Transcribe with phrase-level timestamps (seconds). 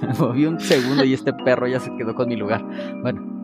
[0.18, 2.64] Moví un segundo y este perro ya se quedó con mi lugar.
[3.02, 3.36] Bueno.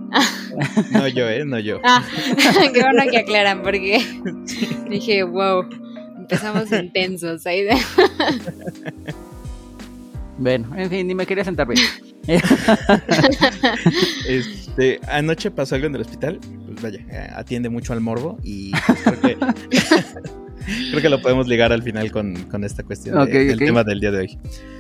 [0.93, 1.45] No yo, ¿eh?
[1.45, 1.81] No yo.
[1.85, 2.05] Ah,
[2.73, 4.01] qué bueno que aclaran porque
[4.89, 5.65] dije, wow,
[6.17, 7.45] empezamos intensos.
[7.47, 7.77] Ahí de...
[10.39, 11.81] Bueno, en fin, ni me quería sentar bien.
[14.29, 16.41] este, anoche pasó algo en el hospital.
[16.67, 19.37] Pues vaya, eh, atiende mucho al morbo y pues, creo, que,
[20.91, 24.01] creo que lo podemos ligar al final con, con esta cuestión Ok, del tema del
[24.01, 24.39] día de hoy.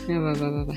[0.09, 0.75] Va, va, va.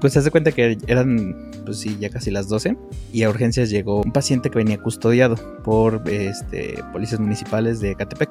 [0.00, 2.76] Pues se hace cuenta que eran, pues sí, ya casi las 12
[3.12, 8.30] y a urgencias llegó un paciente que venía custodiado por este, policías municipales de Catepec.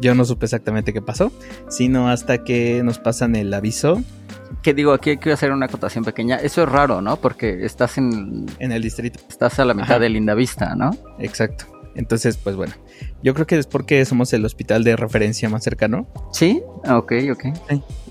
[0.00, 1.32] Yo no supe exactamente qué pasó,
[1.68, 4.02] sino hasta que nos pasan el aviso
[4.62, 6.36] Que digo, aquí quiero hacer una acotación pequeña.
[6.36, 7.16] Eso es raro, ¿no?
[7.16, 9.20] Porque estás en en el distrito.
[9.28, 9.98] estás a la mitad Ajá.
[10.00, 10.90] de Linda Vista, ¿no?
[11.18, 11.66] Exacto.
[11.96, 12.72] Entonces, pues bueno,
[13.22, 16.08] yo creo que es porque somos el hospital de referencia más cercano.
[16.32, 17.44] Sí, Ah, ok, ok.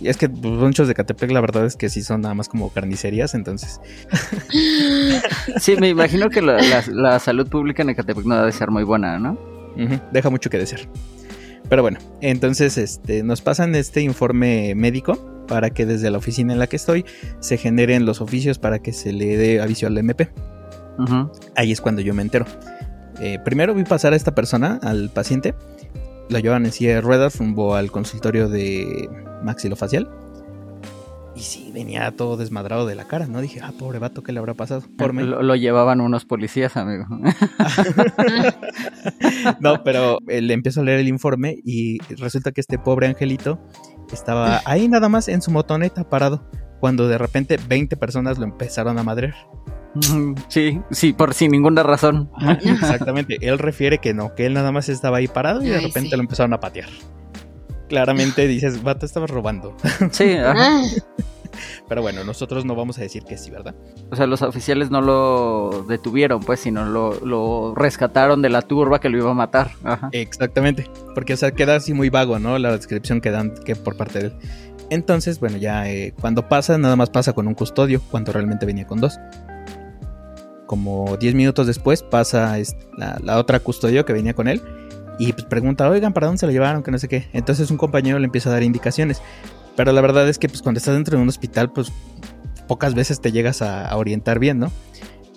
[0.01, 2.47] Y es que pues, muchos de Catepec, la verdad es que sí son nada más
[2.49, 3.79] como carnicerías, entonces.
[5.59, 8.83] Sí, me imagino que la, la- la salud pública en Ecatepec no debe ser muy
[8.83, 9.37] buena, ¿no?
[10.11, 10.81] Deja mucho que desear.
[11.69, 16.59] Pero bueno, entonces este, nos pasan este informe médico para que desde la oficina en
[16.59, 17.05] la que estoy
[17.39, 20.29] se generen los oficios para que se le dé aviso al MP.
[21.55, 22.45] Ahí es cuando yo me entero.
[23.25, 25.55] Eh, primero vi pasar a esta persona, al paciente.
[26.29, 29.09] Lo llevan en silla de ruedas rumbo al consultorio de
[29.41, 30.09] maxilofacial.
[31.33, 33.39] Y sí, venía todo desmadrado de la cara, ¿no?
[33.39, 34.83] Dije, ah, pobre vato, ¿qué le habrá pasado?
[34.97, 35.23] Por mí.
[35.23, 37.05] Lo, lo llevaban unos policías, amigo.
[39.59, 43.59] No, pero eh, le empiezo a leer el informe y resulta que este pobre angelito
[44.11, 46.43] estaba ahí nada más en su motoneta parado.
[46.81, 49.35] Cuando de repente 20 personas lo empezaron a madrear.
[50.47, 52.29] Sí, sí, por sin ninguna razón.
[52.35, 53.37] Ajá, exactamente.
[53.41, 56.11] Él refiere que no, que él nada más estaba ahí parado y de Ay, repente
[56.11, 56.15] sí.
[56.15, 56.89] lo empezaron a patear.
[57.89, 59.75] Claramente dices, vato, estabas robando.
[60.11, 60.55] Sí, ajá.
[60.57, 60.81] Ah,
[61.87, 63.75] Pero bueno, nosotros no vamos a decir que sí, ¿verdad?
[64.09, 68.99] O sea, los oficiales no lo detuvieron, pues, sino lo, lo rescataron de la turba
[68.99, 69.71] que lo iba a matar.
[69.83, 70.09] Ajá.
[70.13, 70.89] Exactamente.
[71.13, 72.57] Porque, o sea, queda así muy vago, ¿no?
[72.57, 74.33] La descripción que dan que por parte de él.
[74.89, 78.87] Entonces, bueno, ya eh, cuando pasa, nada más pasa con un custodio, cuando realmente venía
[78.87, 79.19] con dos.
[80.73, 82.57] Como 10 minutos después pasa
[82.97, 84.59] la, la otra custodio que venía con él
[85.19, 86.81] y pues pregunta, oigan, ¿para dónde se lo llevaron?
[86.81, 87.27] Que no sé qué.
[87.31, 89.21] Entonces un compañero le empieza a dar indicaciones.
[89.75, 91.91] Pero la verdad es que pues cuando estás dentro de un hospital, pues
[92.67, 94.71] pocas veces te llegas a, a orientar bien, ¿no?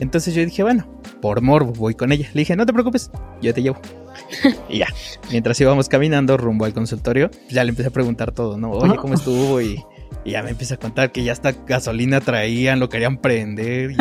[0.00, 0.88] Entonces yo dije, bueno,
[1.20, 2.30] por morbo voy con ella.
[2.32, 3.10] Le dije, no te preocupes,
[3.42, 3.78] yo te llevo.
[4.70, 4.86] y ya,
[5.30, 8.70] mientras íbamos caminando rumbo al consultorio, ya le empecé a preguntar todo, ¿no?
[8.70, 9.60] Oye, ¿cómo estuvo?
[9.60, 9.84] Y,
[10.24, 13.91] y ya me empieza a contar que ya hasta gasolina traían, lo querían prender.
[13.91, 13.97] y-.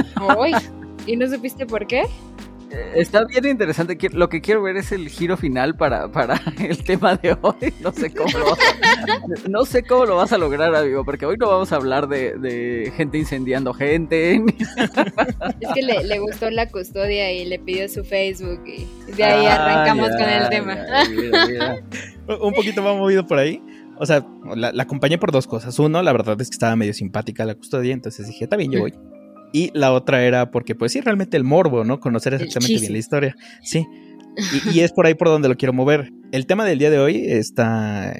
[1.06, 2.02] ¿Y no supiste por qué?
[2.72, 3.96] Eh, Está bien interesante.
[4.12, 7.74] Lo que quiero ver es el giro final para, para el tema de hoy.
[7.80, 11.26] No sé cómo lo vas a, no sé cómo lo vas a lograr, amigo, porque
[11.28, 14.42] hoy no vamos a hablar de, de gente incendiando gente.
[15.62, 19.46] Es que le, le gustó la custodia y le pidió su Facebook y de ahí
[19.46, 20.76] Ah, arrancamos ya, con el tema.
[20.76, 21.76] ya, mira, mira.
[22.42, 23.62] un poquito más movido por ahí.
[23.98, 25.78] O sea, la, la acompañé por dos cosas.
[25.80, 28.82] Uno, la verdad es que estaba medio simpática la custodia, entonces dije, está bien, yo
[28.82, 28.94] voy.
[29.56, 32.02] Y la otra era porque, pues sí, realmente el morbo, ¿no?
[32.02, 33.36] Conocer exactamente bien la historia.
[33.62, 33.88] Sí.
[34.66, 36.12] Y, y es por ahí por donde lo quiero mover.
[36.34, 38.14] El tema del día de hoy está,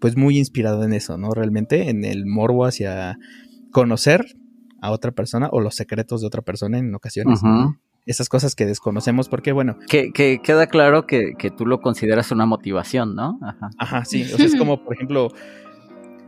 [0.00, 1.32] pues, muy inspirado en eso, ¿no?
[1.32, 3.18] Realmente, en el morbo hacia
[3.70, 4.34] conocer
[4.80, 7.42] a otra persona o los secretos de otra persona en ocasiones.
[8.06, 12.30] Esas cosas que desconocemos porque, bueno, que, que queda claro que, que tú lo consideras
[12.30, 13.38] una motivación, ¿no?
[13.42, 13.68] Ajá.
[13.76, 14.22] ajá, sí.
[14.22, 15.28] O sea, es como, por ejemplo,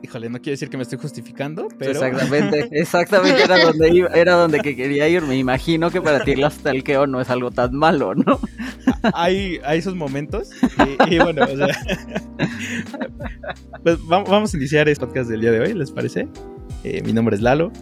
[0.02, 1.92] híjole, no quiero decir que me estoy justificando, pero...
[1.92, 5.22] Exactamente, exactamente era donde iba, era donde que quería ir.
[5.22, 8.38] Me imagino que para ti el stalkeo no es algo tan malo, ¿no?
[9.14, 10.50] hay, hay esos momentos.
[11.08, 11.68] Y, y bueno, o sea,
[13.82, 16.28] pues va- vamos a iniciar este podcast del día de hoy, ¿les parece?
[16.84, 17.72] Eh, mi nombre es Lalo.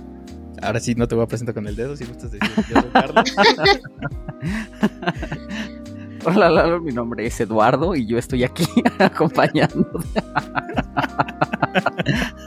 [0.60, 2.50] Ahora sí, no te voy a presentar con el dedo, si gustas decir.
[2.68, 3.36] Yo soy Carlos.
[6.24, 8.64] Hola, Lalo, mi nombre es Eduardo y yo estoy aquí
[8.98, 9.88] acompañando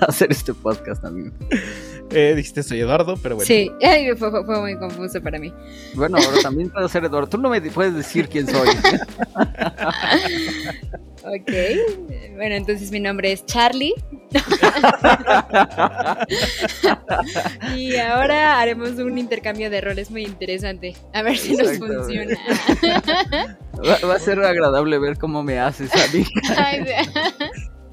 [0.02, 1.32] a hacer este podcast, amigo.
[2.12, 3.47] Eh, dijiste soy Eduardo, pero bueno.
[3.47, 5.53] Sí, Ay, fue, fue- fue muy confuso para mí.
[5.96, 7.29] Bueno, ahora también puedo ser Eduardo.
[7.29, 8.68] Tú no me puedes decir quién soy.
[11.24, 11.52] Ok,
[12.35, 13.94] bueno, entonces mi nombre es Charlie.
[17.75, 20.95] y ahora haremos un intercambio de roles muy interesante.
[21.13, 22.35] A ver si nos funciona.
[23.85, 26.25] Va, va a ser agradable ver cómo me haces a mí.
[26.57, 26.95] Ay, de-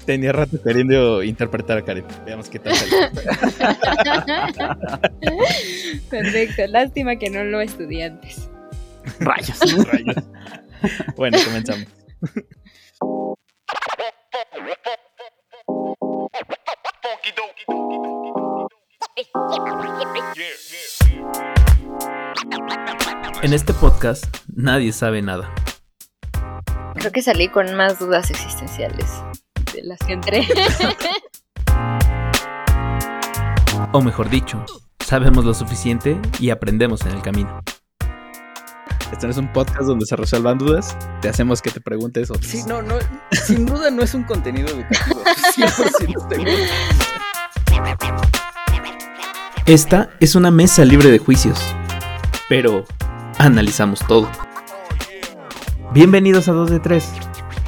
[0.05, 2.05] Tenía rato queriendo interpretar a Karen.
[2.25, 3.11] Veamos qué tal sale.
[6.09, 8.49] Perfecto, lástima que no lo estudié antes.
[9.19, 9.59] Rayos.
[9.91, 10.15] Rayos.
[11.15, 11.85] Bueno, comenzamos.
[23.41, 25.53] En este podcast nadie sabe nada.
[26.95, 29.23] Creo que salí con más dudas existenciales
[29.73, 30.47] de las que entré.
[33.91, 34.63] O mejor dicho,
[34.99, 37.61] sabemos lo suficiente y aprendemos en el camino.
[39.11, 42.45] Este no es un podcast donde se resuelvan dudas, te hacemos que te preguntes otras.
[42.45, 42.95] Sí, no, no,
[43.31, 45.23] sin duda no es un contenido educativo.
[45.57, 46.51] 100% seguro.
[49.65, 51.59] Esta es una mesa libre de juicios,
[52.47, 52.85] pero
[53.39, 54.29] analizamos todo.
[55.91, 57.11] Bienvenidos a 2 de 3,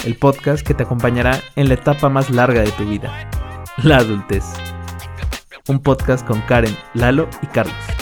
[0.06, 3.12] el podcast que te acompañará en la etapa más larga de tu vida,
[3.78, 4.44] la adultez.
[5.68, 8.01] Un podcast con Karen, Lalo y Carlos.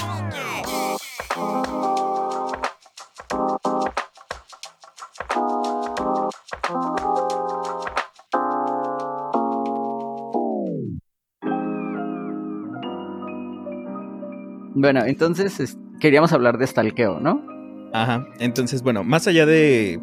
[14.81, 17.46] Bueno, entonces es- queríamos hablar de stalkeo, ¿no?
[17.94, 20.00] Ajá, entonces bueno, más allá de,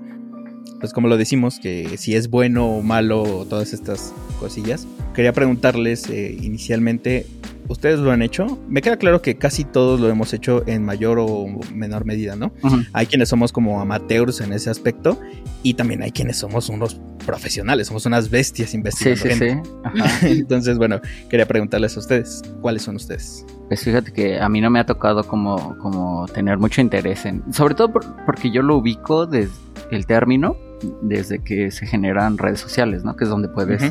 [0.81, 6.11] pues como lo decimos, que si es bueno o malo todas estas cosillas, quería preguntarles
[6.11, 7.26] eh, inicialmente,
[7.69, 8.58] ¿ustedes lo han hecho?
[8.69, 12.52] Me queda claro que casi todos lo hemos hecho en mayor o menor medida, ¿no?
[12.93, 15.19] Hay quienes somos como amateurs en ese aspecto
[15.62, 19.62] y también hay quienes somos unos profesionales, somos unas bestias Sí, investigando sí, gente.
[19.64, 19.70] sí.
[19.84, 20.26] Ajá.
[20.28, 21.00] Entonces, bueno,
[21.31, 23.46] quería preguntarles a ustedes, ¿cuáles son ustedes?
[23.68, 27.42] Pues fíjate que a mí no me ha tocado como, como tener mucho interés en...
[27.52, 29.52] Sobre todo por- porque yo lo ubico desde
[29.90, 30.56] el término,
[31.02, 33.16] desde que se generan redes sociales, ¿no?
[33.16, 33.82] Que es donde puedes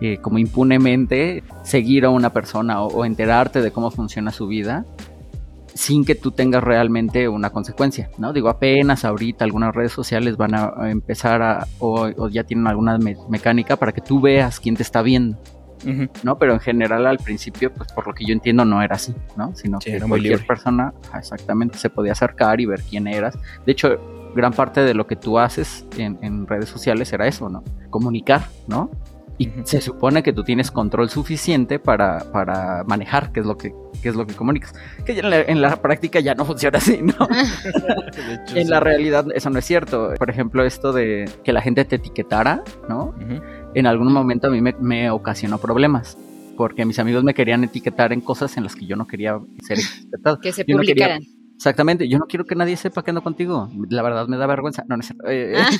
[0.00, 4.86] eh, como impunemente seguir a una persona o, o enterarte de cómo funciona su vida
[5.74, 8.32] sin que tú tengas realmente una consecuencia, ¿no?
[8.34, 11.66] Digo, apenas ahorita algunas redes sociales van a a empezar a...
[11.80, 15.38] o, o ya tienen alguna me- mecánica para que tú veas quién te está viendo.
[16.22, 16.38] ¿No?
[16.38, 19.54] Pero en general al principio, pues por lo que yo entiendo, no era así, ¿no?
[19.54, 20.46] Sino Sí, que cualquier libre.
[20.46, 23.38] persona exactamente se podía acercar y ver quién eras.
[23.66, 27.48] De hecho, gran parte de lo que tú haces en, en redes sociales era eso,
[27.48, 27.62] ¿no?
[27.90, 28.90] Comunicar, ¿no?
[29.38, 33.72] Y se supone que tú tienes control suficiente para, para manejar qué es lo que
[34.02, 34.74] qué es lo que comunicas.
[35.06, 37.12] Que en la, en la práctica ya no funciona así, ¿no?
[38.44, 38.70] Hecho, en sí.
[38.70, 40.12] la realidad eso no es cierto.
[40.18, 43.14] Por ejemplo, esto de que la gente te etiquetara, ¿no?
[43.74, 46.16] En algún momento a mí me, me ocasionó problemas.
[46.56, 49.78] Porque mis amigos me querían etiquetar en cosas en las que yo no quería ser
[50.00, 50.38] etiquetado.
[50.40, 51.22] que se Yo no quería- publicaran.
[51.56, 53.70] Exactamente, yo no quiero que nadie sepa que ando contigo.
[53.88, 54.82] La verdad me da vergüenza.
[54.88, 55.24] No, no cierto.
[55.28, 55.70] Eh, Ah.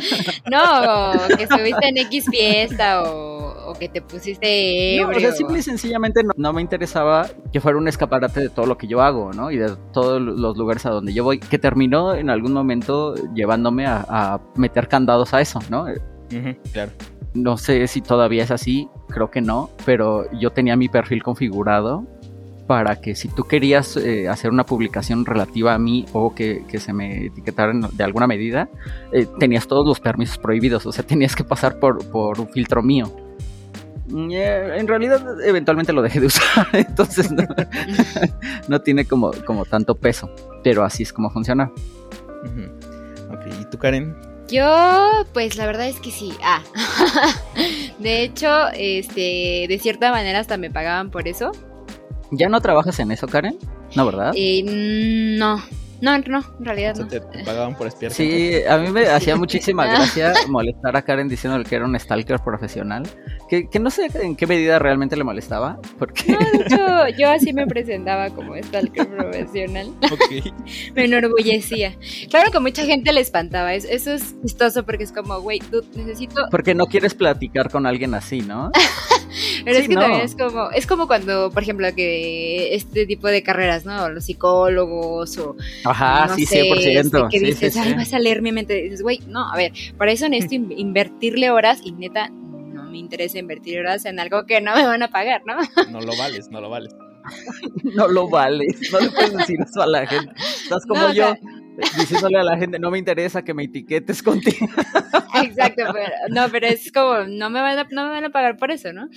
[1.28, 5.58] No, que estuviste en X fiesta o, o que te pusiste no, o sea, simple
[5.58, 9.00] y sencillamente no, no me interesaba que fuera un escaparate de todo lo que yo
[9.02, 9.50] hago, ¿no?
[9.50, 13.86] Y de todos los lugares a donde yo voy, que terminó en algún momento llevándome
[13.86, 15.86] a, a meter candados a eso, ¿no?
[16.72, 16.92] Claro.
[17.36, 22.04] No sé si todavía es así, creo que no, pero yo tenía mi perfil configurado
[22.66, 26.80] para que si tú querías eh, hacer una publicación relativa a mí o que, que
[26.80, 28.68] se me etiquetara en- de alguna medida,
[29.12, 32.82] eh, tenías todos los permisos prohibidos, o sea, tenías que pasar por, por un filtro
[32.82, 33.12] mío.
[34.08, 37.44] Mm, eh, En realidad, eventualmente lo dejé de usar, entonces no,
[38.68, 40.30] no tiene como, como tanto peso,
[40.64, 41.70] pero así es como funciona.
[42.44, 43.32] Ujú.
[43.34, 44.16] Ok, ¿y tú, Karen?
[44.48, 46.32] Yo, pues la verdad es que sí.
[46.42, 46.62] Ah.
[47.98, 51.52] De hecho, este, de cierta manera hasta me pagaban por eso.
[52.30, 53.58] ¿Ya no trabajas en eso, Karen?
[53.94, 54.32] No, ¿verdad?
[54.36, 54.62] Eh,
[55.38, 55.62] no,
[56.00, 57.10] no, no, en realidad O sea, no.
[57.10, 58.12] te, pagaban por espiar.
[58.12, 62.38] Sí, a mí me hacía muchísima gracia molestar a Karen diciéndole que era un stalker
[62.40, 63.04] profesional.
[63.48, 67.30] Que, que no sé en qué medida realmente le molestaba, porque No, de hecho, yo
[67.30, 69.88] así me presentaba como stalker profesional.
[70.10, 70.52] Ok.
[70.94, 71.94] Me enorgullecía.
[72.30, 73.74] Claro que mucha gente le espantaba.
[73.74, 75.60] es- Eso es chistoso porque es como, güey,
[75.94, 76.42] necesito.
[76.50, 78.70] porque no quieres platicar con alguien así, ¿no?
[79.64, 80.00] Pero Sí, es que no.
[80.00, 84.08] también es como, es como cuando, por ejemplo, que este tipo de carreras, ¿no?
[84.08, 87.00] Los psicólogos o Ajá, no sí, sé, 100%.
[87.00, 88.78] este, que sí, dices, sí, ay, vas a leer mi mente.
[88.78, 92.84] Y dices, güey, no, a ver, para eso necesito in- invertirle horas y neta, no
[92.84, 95.56] me interesa invertir horas en algo que no me van a pagar, ¿no?
[95.90, 96.94] No lo vales, no lo vales.
[97.82, 100.32] No lo vales, no le puedes decir eso a la gente.
[100.38, 101.38] Estás como No, o yo, sea-
[101.98, 104.66] diciéndole a la gente, no me interesa que me etiquetes contigo.
[105.42, 108.56] Exacto, pero, no, pero es como, no me van a, no me van a pagar
[108.56, 109.08] por eso, ¿no?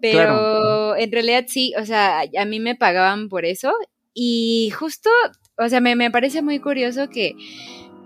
[0.00, 0.96] Pero Claro.
[0.96, 3.72] en realidad sí, o sea, a mí me pagaban por eso
[4.12, 5.10] y justo,
[5.56, 7.34] o sea, me, me parece muy curioso que,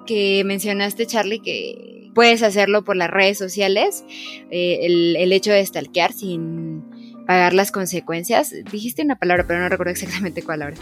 [0.07, 4.05] que mencionaste, Charlie, que puedes hacerlo por las redes sociales,
[4.51, 6.85] eh, el, el hecho de stalkear sin
[7.27, 8.55] pagar las consecuencias.
[8.73, 10.77] Dijiste una palabra, pero no recuerdo exactamente cuál ahora.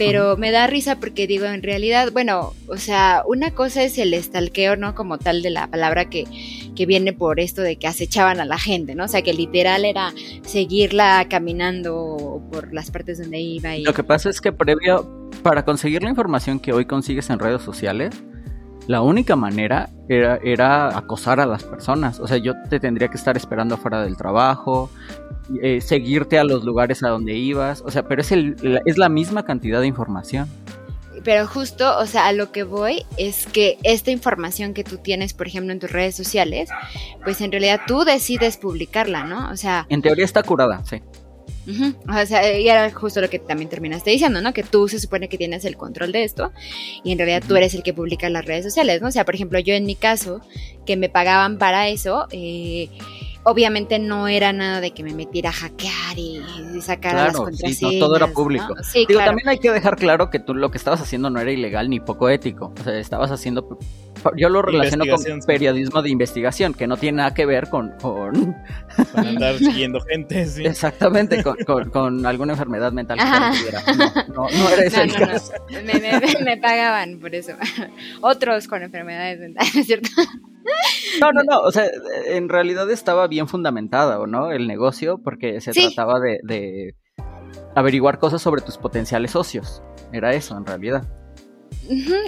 [0.00, 4.14] Pero me da risa porque digo, en realidad, bueno, o sea, una cosa es el
[4.14, 4.94] estalqueo, ¿no?
[4.94, 6.24] Como tal de la palabra que,
[6.74, 9.04] que viene por esto de que acechaban a la gente, ¿no?
[9.04, 13.76] O sea, que literal era seguirla caminando por las partes donde iba.
[13.76, 13.82] Y...
[13.82, 17.60] Lo que pasa es que previo, para conseguir la información que hoy consigues en redes
[17.60, 18.14] sociales,
[18.86, 22.20] la única manera era, era acosar a las personas.
[22.20, 24.88] O sea, yo te tendría que estar esperando afuera del trabajo,
[25.62, 28.98] eh, seguirte a los lugares a donde ibas, o sea, pero es, el, la, es
[28.98, 30.48] la misma cantidad de información.
[31.24, 35.34] Pero justo, o sea, a lo que voy es que esta información que tú tienes,
[35.34, 36.70] por ejemplo, en tus redes sociales,
[37.24, 39.50] pues en realidad tú decides publicarla, ¿no?
[39.50, 39.86] O sea...
[39.90, 41.02] En teoría está curada, sí.
[41.66, 42.22] Uh -huh.
[42.22, 44.54] O sea, y era justo lo que también terminaste diciendo, ¿no?
[44.54, 46.52] Que tú se supone que tienes el control de esto
[47.04, 49.08] y en realidad tú eres el que publica en las redes sociales, ¿no?
[49.08, 50.40] O sea, por ejemplo, yo en mi caso,
[50.86, 52.88] que me pagaban para eso, eh,
[53.44, 56.42] obviamente no era nada de que me metiera a hackear y,
[56.76, 57.76] y sacar claro, las contraseñas.
[57.78, 58.74] Sí, no, todo era público.
[58.76, 58.82] ¿no?
[58.84, 59.30] Sí, Digo, claro.
[59.30, 62.00] también hay que dejar claro que tú lo que estabas haciendo no era ilegal ni
[62.00, 62.72] poco ético.
[62.78, 63.78] O sea, estabas haciendo.
[64.36, 67.92] Yo lo relaciono con periodismo de investigación, que no tiene nada que ver con.
[68.02, 68.54] con
[69.14, 70.66] andar siguiendo gente, sí.
[70.66, 73.24] exactamente, con, con, con alguna enfermedad mental que.
[73.24, 75.26] No, no, no era ese No, el no, no.
[75.32, 75.52] caso.
[75.70, 77.52] Me, me- me pagaban por eso.
[78.20, 80.08] Otros con enfermedades mentales, ¿es cierto?
[81.20, 81.60] No, no, no.
[81.60, 81.86] O sea,
[82.26, 84.50] en realidad estaba bien fundamentada, ¿o no?
[84.52, 85.86] El negocio, porque se Sí.
[85.94, 86.94] trataba de, de
[87.74, 89.82] averiguar cosas sobre tus potenciales socios.
[90.12, 91.06] Era eso, en realidad.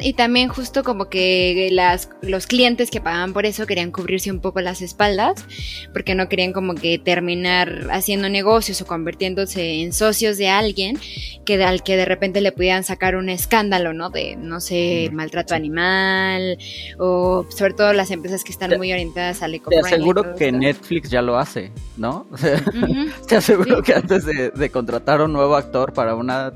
[0.00, 4.40] Y también justo como que las, los clientes que pagaban por eso querían cubrirse un
[4.40, 5.45] poco las espaldas,
[5.92, 10.99] porque no querían como que terminar haciendo negocios o convirtiéndose en socios de alguien
[11.45, 14.11] que al que de repente le pudieran sacar un escándalo, ¿no?
[14.11, 16.59] De, no sé, maltrato animal,
[16.99, 20.35] o sobre todo las empresas que están Te- muy orientadas al Te eco-friendly y aseguro
[20.35, 20.59] que esto.
[20.59, 22.26] Netflix ya lo hace, ¿no?
[22.33, 23.26] O sea, Ujú.
[23.28, 23.83] te aseguro Sí.
[23.85, 26.52] que antes de, de contratar a un nuevo actor para una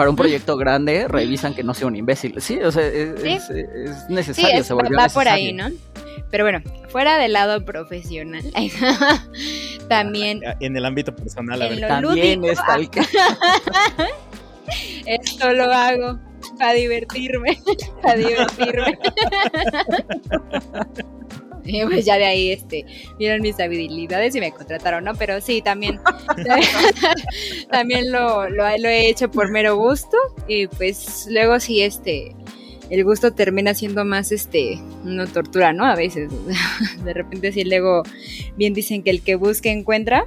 [0.00, 2.40] para un proyecto grande, revisan que no sea un imbécil.
[2.40, 3.28] Sí, o sea, es, Sí.
[3.28, 5.52] es- es Sí, necesario, es- se va, volvió va por ahí.
[5.52, 5.68] ¿no?
[6.30, 8.42] Pero bueno, fuera del lado profesional,
[9.90, 11.80] también En el ámbito personal, a ver.
[11.86, 12.50] También lúdico.
[12.52, 13.00] está el que
[15.04, 16.18] esto lo hago
[16.58, 17.60] para divertirme,
[18.02, 18.98] para divertirme.
[21.70, 22.84] Y pues ya de ahí este,
[23.18, 25.14] vieron mis habilidades y me contrataron, ¿no?
[25.14, 26.00] Pero sí, también,
[27.70, 30.16] también lo, lo, lo he hecho por mero gusto
[30.48, 32.34] y pues luego sí, este,
[32.90, 35.84] el gusto termina siendo más, este, una tortura, ¿no?
[35.84, 36.30] A veces,
[37.04, 38.02] de repente sí luego
[38.56, 40.26] bien dicen que el que busca encuentra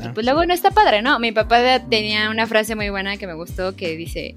[0.00, 1.18] Ah, pues luego no está padre, ¿no?
[1.18, 4.34] Mi papá tenía una frase muy buena que me gustó que dice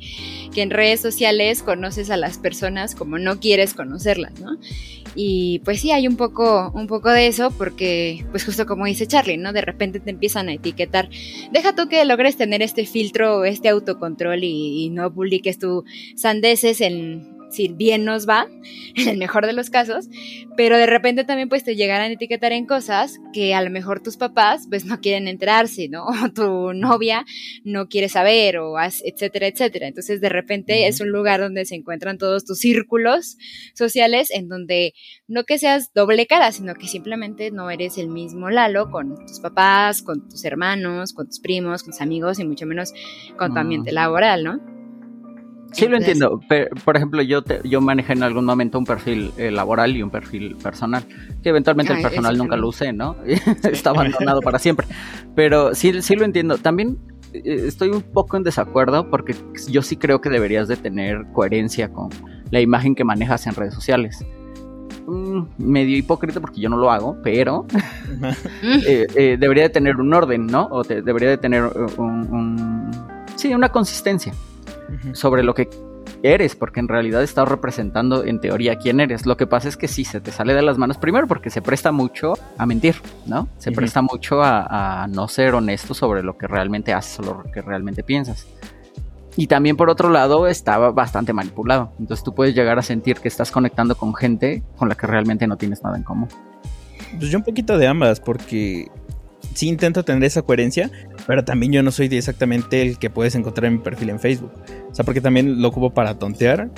[0.53, 4.57] que en redes sociales conoces a las personas como no quieres conocerlas, ¿no?
[5.15, 9.07] Y pues sí, hay un poco, un poco de eso porque, pues justo como dice
[9.07, 9.53] Charlie, ¿no?
[9.53, 11.09] De repente te empiezan a etiquetar.
[11.51, 16.81] Deja tú que logres tener este filtro, este autocontrol y, y no publiques tu sandeces
[16.81, 17.34] en...
[17.55, 18.47] Si bien nos va,
[18.95, 20.07] en el mejor de los casos,
[20.57, 24.01] pero de repente también pues te llegarán a etiquetar en cosas que a lo mejor
[24.01, 26.05] tus papás pues no quieren enterarse, ¿no?
[26.25, 27.23] O tu novia
[27.63, 29.87] no quiere saber o etcétera, etcétera.
[29.87, 33.37] Entonces de repente es un lugar donde se encuentran todos tus círculos
[33.73, 34.93] sociales en donde
[35.27, 39.39] no que seas doble cara, sino que simplemente no eres el mismo Lalo con tus
[39.39, 42.93] papás, con tus hermanos, con tus primos, con tus amigos y mucho menos
[43.37, 44.84] con tu ambiente laboral, ¿no?
[45.71, 46.39] Sí, lo entiendo.
[46.85, 50.09] Por ejemplo, yo te- yo manejé en algún momento un perfil eh, laboral y un
[50.09, 51.03] perfil personal.
[51.43, 53.17] Que eventualmente Ay, el personal ese nunca lo usé, ¿no?
[53.63, 54.87] Está abandonado para siempre.
[55.35, 56.57] Pero sí, sí lo entiendo.
[56.57, 56.97] También
[57.33, 59.35] eh, estoy un poco en desacuerdo porque
[59.69, 62.09] yo sí creo que deberías de tener coherencia con
[62.51, 64.25] la imagen que manejas en redes sociales.
[65.07, 67.65] Mm, medio hipócrita porque yo no lo hago, pero
[68.87, 70.67] eh, eh, debería de tener un orden, ¿no?
[70.71, 71.63] O te- debería de tener
[71.97, 72.91] un, un-
[73.35, 74.33] sí, una consistencia
[75.13, 75.69] Sobre lo que
[76.23, 79.25] eres, porque en realidad estás representando en teoría quién eres.
[79.25, 81.61] Lo que pasa es que sí, se te sale de las manos primero porque se
[81.61, 83.47] presta mucho a mentir, ¿no?
[83.57, 87.43] Se presta mucho a, a no ser honesto sobre lo que realmente haces o lo
[87.51, 88.47] que realmente piensas.
[89.37, 91.91] Y también por otro lado estaba bastante manipulado.
[91.99, 95.45] Entonces tú puedes llegar a sentir que estás conectando con gente con la que realmente
[95.45, 96.29] no tienes nada en común.
[97.19, 98.89] Pues yo un poquito de ambas, porque
[99.53, 100.89] sí intento tener esa coherencia,
[101.27, 104.51] pero también yo no soy exactamente el que puedes encontrar en mi perfil en Facebook.
[104.91, 106.69] O sea, porque también lo ocupo para tontear,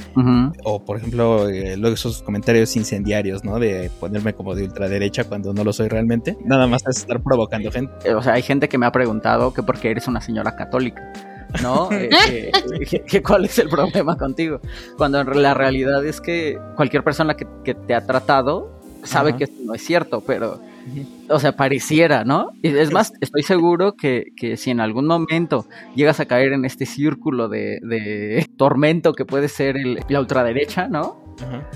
[0.64, 3.60] o por ejemplo, eh, luego esos comentarios incendiarios, ¿no?
[3.60, 6.38] De ponerme como de ultraderecha cuando no lo soy realmente.
[6.44, 7.94] Nada más es estar provocando gente.
[8.06, 10.56] Eh, O sea, hay gente que me ha preguntado que por qué eres una señora
[10.56, 11.14] católica,
[11.62, 11.90] ¿no?
[12.30, 12.52] Eh,
[13.08, 14.60] que cuál es el problema contigo.
[14.98, 19.38] Cuando la realidad es que cualquier persona que, que te ha tratado sabe Ajá.
[19.38, 20.60] que esto no es cierto, pero
[21.30, 22.52] O sea, pareciera, ¿no?
[22.64, 25.66] Es más, estoy seguro que, que si en algún momento
[25.96, 30.88] llegas a caer en este círculo de, de tormento que puede ser el, la ultraderecha,
[30.88, 31.22] ¿no?
[31.42, 31.70] Ajá.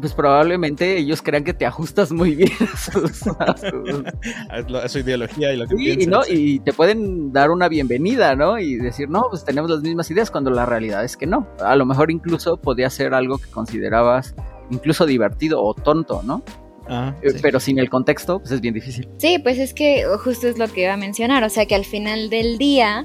[0.00, 4.04] Pues probablemente ellos crean que te ajustas muy bien a sus- a sus-
[4.82, 6.32] A, su ideología y lo que Sí, y, piensan, no, sí.
[6.54, 8.58] y te pueden dar una bienvenida, ¿no?
[8.58, 11.46] Y decir, no, pues tenemos las mismas ideas, cuando la realidad es que no.
[11.60, 14.34] A lo mejor incluso podía ser algo que considerabas
[14.70, 16.42] incluso divertido o tonto, ¿no?
[16.88, 17.38] Ah, Eh, sí.
[17.42, 19.08] Pero sin el contexto, pues es bien difícil.
[19.18, 21.84] Sí, pues es que justo es lo que iba a mencionar, o sea que al
[21.84, 23.04] final del día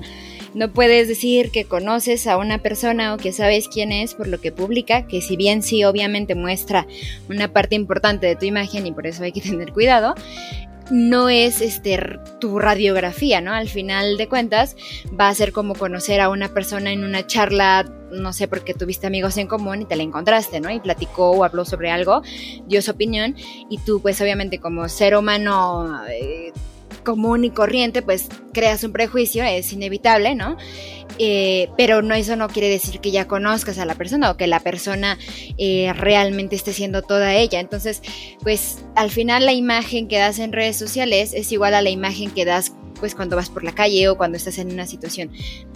[0.53, 4.39] no puedes decir que conoces a una persona o que sabes quién es por lo
[4.41, 6.87] que publica, que si bien sí obviamente muestra
[7.29, 10.15] una parte importante de tu imagen y por eso hay que tener cuidado,
[10.89, 11.99] no es este
[12.39, 13.53] tu radiografía, ¿no?
[13.53, 14.75] Al final de cuentas
[15.19, 19.07] va a ser como conocer a una persona en una charla, no sé, porque tuviste
[19.07, 20.69] amigos en común y te la encontraste, ¿no?
[20.69, 22.21] Y platicó o habló sobre algo,
[22.67, 23.35] dio su opinión
[23.69, 26.51] y tú pues obviamente como ser humano eh,
[27.03, 30.57] común y corriente pues creas un prejuicio, es inevitable, ¿no?
[31.19, 34.47] Eh, pero no eso no quiere decir que ya conozcas a la persona o que
[34.47, 35.17] la persona
[35.57, 37.59] eh, realmente esté siendo toda ella.
[37.59, 38.01] Entonces,
[38.41, 42.31] pues al final la imagen que das en redes sociales es igual a la imagen
[42.31, 45.31] que das pues cuando vas por la calle o cuando estás en una situación,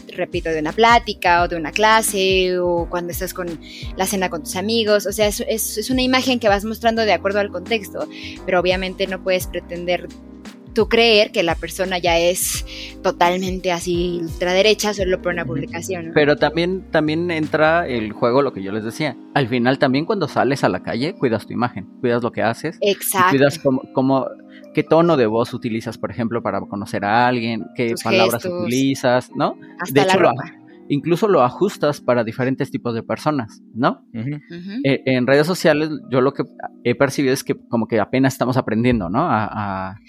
[0.08, 3.60] repito, de una plática o de una clase o cuando estás con
[3.96, 5.06] la cena con tus amigos.
[5.06, 8.08] O sea, es, una imagen que vas mostrando de acuerdo al contexto,
[8.46, 10.08] pero obviamente no puedes pretender
[10.74, 12.66] tú creer que la persona ya es
[13.04, 16.08] totalmente así ultraderecha solo por una publicación.
[16.08, 16.12] ¿no?
[16.14, 19.16] Pero también, también entra el juego, lo que yo les decía.
[19.34, 22.78] Al final, también cuando sales a la calle, cuidas tu imagen, cuidas lo que haces.
[22.82, 23.30] y Exacto.
[23.32, 24.28] cuidas cómo, cómo-
[24.74, 28.62] qué tono de voz utilizas, por ejemplo, para conocer a alguien, qué Tus palabras gestos.
[28.62, 29.56] utilizas, ¿no?
[29.80, 30.32] Hasta de la hecho, lo-.
[30.90, 34.04] Incluso lo ajustas para diferentes tipos de personas, ¿no?
[34.14, 36.44] Eh, en redes sociales, yo lo que
[36.84, 39.22] he percibido es que como que apenas estamos aprendiendo, ¿no?
[39.22, 39.46] A,
[39.92, 40.00] a-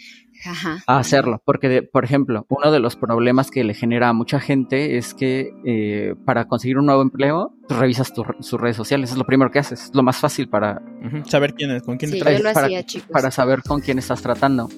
[0.47, 0.79] Ajá.
[0.87, 1.41] a hacerlo.
[1.45, 5.15] Porque, de- por ejemplo, uno de los problemas que le genera a mucha gente es
[5.15, 9.11] que eh, para conseguir un nuevo empleo, tú revisas tu- sus redes sociales.
[9.13, 9.85] Es lo primero que haces.
[9.85, 10.83] Es lo más fácil para.
[11.27, 12.39] Saber quién es, con quién Sí, traes.
[12.39, 13.09] yo lo para- hacía, chicos.
[13.11, 14.69] para saber con quién estás tratando.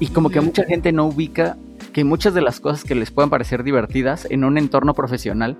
[0.00, 1.56] Y como que mucha gente no ubica
[1.92, 5.56] que muchas de las cosas que les puedan parecer divertidas en un entorno profesional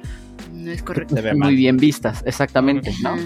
[0.52, 1.16] No es correcto.
[1.36, 3.16] Muy bien vistas, exactamente, ¿no?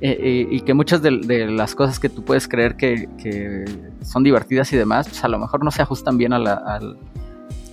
[0.00, 3.64] Eh, eh, y que muchas de, de las cosas que tú puedes creer que, que
[4.04, 6.96] son divertidas y demás, pues a lo mejor no se ajustan bien a la, al,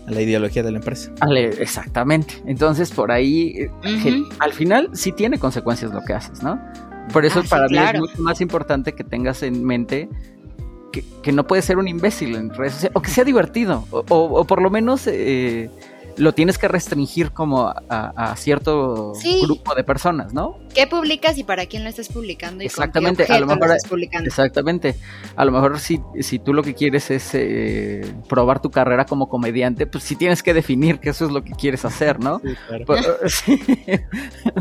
[0.08, 1.12] A la ideología de la empresa.
[1.60, 2.42] exactamente.
[2.48, 6.60] Entonces por ahí, eh, al final sí tiene consecuencias lo que haces, ¿no?
[7.14, 7.98] Por eso Ah, sí, para mí claro.
[8.06, 10.10] es mucho más importante que tengas en mente
[10.92, 14.04] que, que no puedes ser un imbécil en redes sociales, o que sea divertido, o,
[14.10, 15.70] o- o por lo menos eh,
[16.18, 19.42] lo tienes que restringir como a, a cierto Sí.
[19.44, 20.58] grupo de personas, ¿no?
[20.74, 22.64] ¿Qué publicas y para quién lo estás publicando?
[22.64, 24.28] Y Exactamente, Con qué a lo mejor- lo estás publicando.
[24.28, 24.96] Exactamente.
[25.36, 29.28] A lo mejor si, si tú lo que quieres es eh, probar tu carrera como
[29.30, 32.40] comediante, pues sí tienes que definir que eso es lo que quieres hacer, ¿no?
[32.40, 32.86] Sí, claro.
[32.86, 33.62] Por- sí,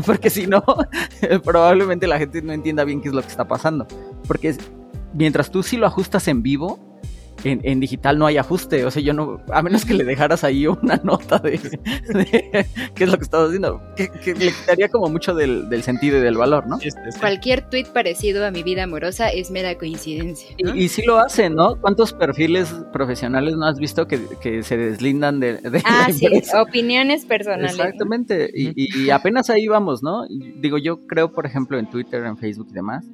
[0.05, 0.63] Porque si no,
[1.43, 3.87] probablemente la gente no entienda bien qué es lo que está pasando.
[4.27, 4.55] Porque
[5.13, 6.79] mientras tú sí lo ajustas en vivo,
[7.51, 8.85] en, en digital no hay ajuste.
[8.85, 11.51] O sea, yo no, a menos que le dejaras ahí una nota de,
[12.09, 15.83] de qué es lo que estás haciendo, que, que le quitaría como mucho del, del
[15.83, 16.77] sentido y del valor, ¿no?
[16.79, 16.97] Sí, sí.
[17.19, 20.55] Cualquier tweet parecido a mi vida amorosa es mera coincidencia.
[20.63, 20.75] ¿no?
[20.75, 21.75] Y, y sí lo hacen, ¿no?
[21.79, 26.27] ¿Cuántos perfiles profesionales no has visto que, que se deslindan de, de Ah, la sí,
[26.59, 27.77] opiniones personales.
[27.77, 27.83] ¿no?
[27.83, 28.49] Exactamente.
[28.53, 30.25] Y, y apenas ahí vamos, ¿no?
[30.57, 33.05] Digo, yo creo, por ejemplo, en Twitter, en Facebook y demás,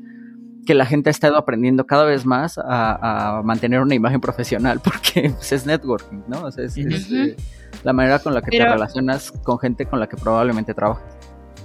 [0.65, 4.80] que la gente ha estado aprendiendo cada vez más a, a mantener una imagen profesional,
[4.84, 6.43] porque pues, es networking, ¿no?
[6.43, 7.36] O sea, es, eh,
[7.84, 11.04] la manera con la que te relacionas con gente con la que probablemente trabajas.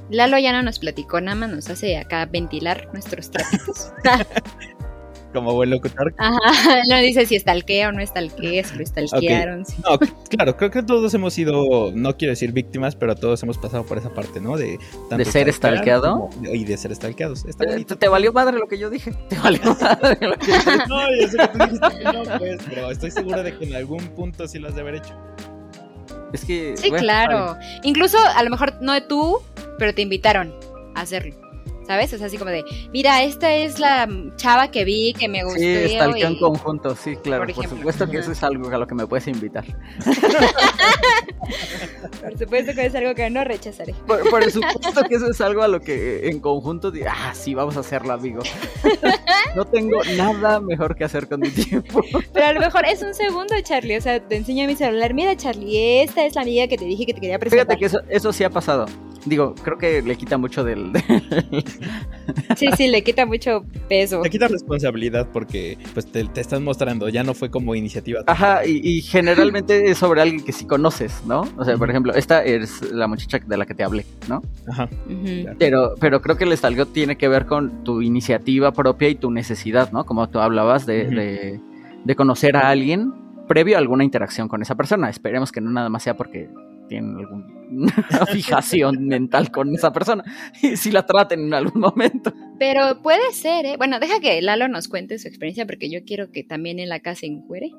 [0.09, 3.92] Lalo ya no nos platicó, nada más nos hace acá ventilar nuestros trapitos.
[5.32, 6.14] Como buen locutor.
[6.18, 6.38] Ajá,
[6.90, 9.64] no dice si estalquea o no estalquea, si lo estalquearon.
[9.84, 9.98] No,
[10.30, 13.98] claro, creo que todos hemos sido, no quiero decir víctimas, pero todos hemos pasado por
[13.98, 14.56] esa parte, ¿no?
[14.56, 14.78] De,
[15.10, 15.52] tanto ¿De ser
[16.00, 17.44] como- Y de ser stalkeados.
[17.44, 17.98] Está ¿Te, bonito.
[17.98, 19.12] te valió madre lo que yo dije?
[19.28, 20.78] ¿Te valió madre lo que yo dije?
[20.88, 23.74] No, yo sé que tú dijiste que no, pues, pero estoy seguro de que en
[23.74, 25.14] algún punto sí lo has de haber hecho.
[26.32, 26.74] Es que...
[26.76, 27.56] Sí, bueno, claro.
[27.82, 29.38] Incluso a lo mejor no tú,
[29.78, 30.52] pero te invitaron
[30.94, 31.34] a hacerlo.
[31.87, 32.12] ¿Sabes?
[32.12, 35.59] Es así como de, mira, esta es la chava que vi, que me gustó.
[35.61, 37.46] Sí, está en y- conjunto, sí, claro.
[37.46, 39.64] Por Por, supuesto que eso es algo a lo que me puedes invitar.
[42.20, 43.94] Por supuesto que es algo que no rechazaré.
[44.07, 47.77] Por, por supuesto que eso es algo a lo que en conjunto ah, sí, vamos
[47.77, 48.42] a hacerlo, amigo.
[49.55, 52.03] No tengo nada mejor que hacer con mi tiempo.
[52.35, 53.96] Pero a lo mejor es un segundo, Charlie.
[53.96, 55.14] O sea, te enseño mi celular.
[55.14, 57.66] Mira, Charlie, esta es la amiga que te dije que te quería presentar.
[57.66, 58.85] Fíjate que eso, eso sí ha pasado.
[59.26, 60.92] Digo, creo que le quita mucho del...
[62.56, 64.22] sí, sí, le quita mucho peso.
[64.22, 68.22] Le quita responsabilidad porque pues te, te están mostrando, ya no fue como iniciativa.
[68.26, 71.42] Ajá, y, y, generalmente es sobre alguien que sí conoces, ¿no?
[71.56, 74.42] O sea, por ejemplo, esta es la muchacha de la que te hablé, ¿no?
[74.68, 74.88] Ajá.
[75.06, 75.56] Uh -huh.
[75.58, 79.30] Pero, pero creo que el estalqueo tiene que ver con tu iniciativa propia y tu
[79.30, 80.06] necesidad, ¿no?
[80.06, 81.60] Como tú hablabas de, de,
[82.04, 83.12] de conocer a alguien
[83.46, 85.08] previo a alguna interacción con esa persona.
[85.08, 86.48] Esperemos que no nada más sea porque
[86.88, 87.46] tienen alguna
[88.33, 90.22] fijación mental con esa persona
[90.62, 92.33] y si la traten en algún momento.
[92.59, 93.77] Pero puede ser, ¿eh?
[93.77, 97.01] Bueno, deja que Lalo nos cuente su experiencia porque yo quiero que también en la
[97.01, 97.70] casa se encuere.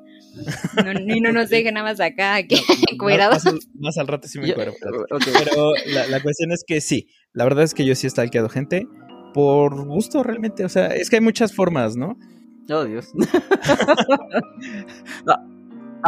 [0.84, 2.56] No, y no nos deje nada más acá aquí
[2.90, 3.44] encuerados.
[3.44, 4.72] Más, más, más, al rato sí me encuero.
[4.80, 5.24] pero- ok.
[5.44, 8.48] Pero la, la cuestión es que sí, la verdad es que yo sí he stalkeado
[8.48, 8.86] gente
[9.34, 10.64] por gusto realmente.
[10.64, 12.18] O sea, es que hay muchas formas, ¿no?
[12.70, 13.08] Oh, Dios.
[15.24, 15.57] No,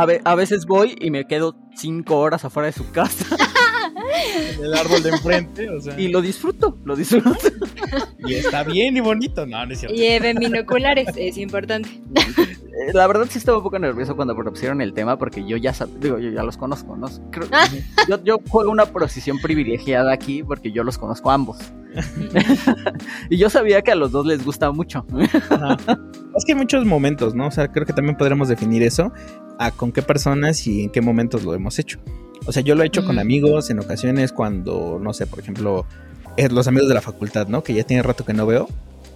[0.01, 3.37] a, ve- a veces voy y me quedo cinco horas afuera de su casa
[4.63, 5.99] el árbol de enfrente, o sea.
[6.01, 7.35] y lo disfruto, lo disfruto.
[8.27, 9.47] Y está bien y bonito.
[9.47, 9.97] No, no es cierto.
[9.97, 11.89] Lleven binoculares, es importante.
[12.15, 15.75] Eh, La verdad sí estaba un poco nervioso cuando propusieron el tema porque yo ya
[16.01, 17.09] digo, yo ya los conozco, ¿no?
[17.31, 17.67] Creo- Ah.
[18.09, 21.59] yo, yo juego una posición privilegiada aquí porque yo los conozco a ambos.
[23.31, 25.05] y yo sabía que a los dos les gusta mucho.
[25.51, 25.77] Ajá.
[26.37, 27.49] Es que hay muchos momentos, ¿no?
[27.49, 29.13] O sea, creo que también podremos definir eso
[29.59, 31.99] a con qué personas y en qué momentos lo hemos hecho.
[32.47, 35.87] O sea, yo lo he hecho con amigos en ocasiones cuando, no sé, por ejemplo,
[36.37, 37.63] eh, los amigos de la facultad, ¿no?
[37.63, 38.69] Que ya tiene rato que no veo.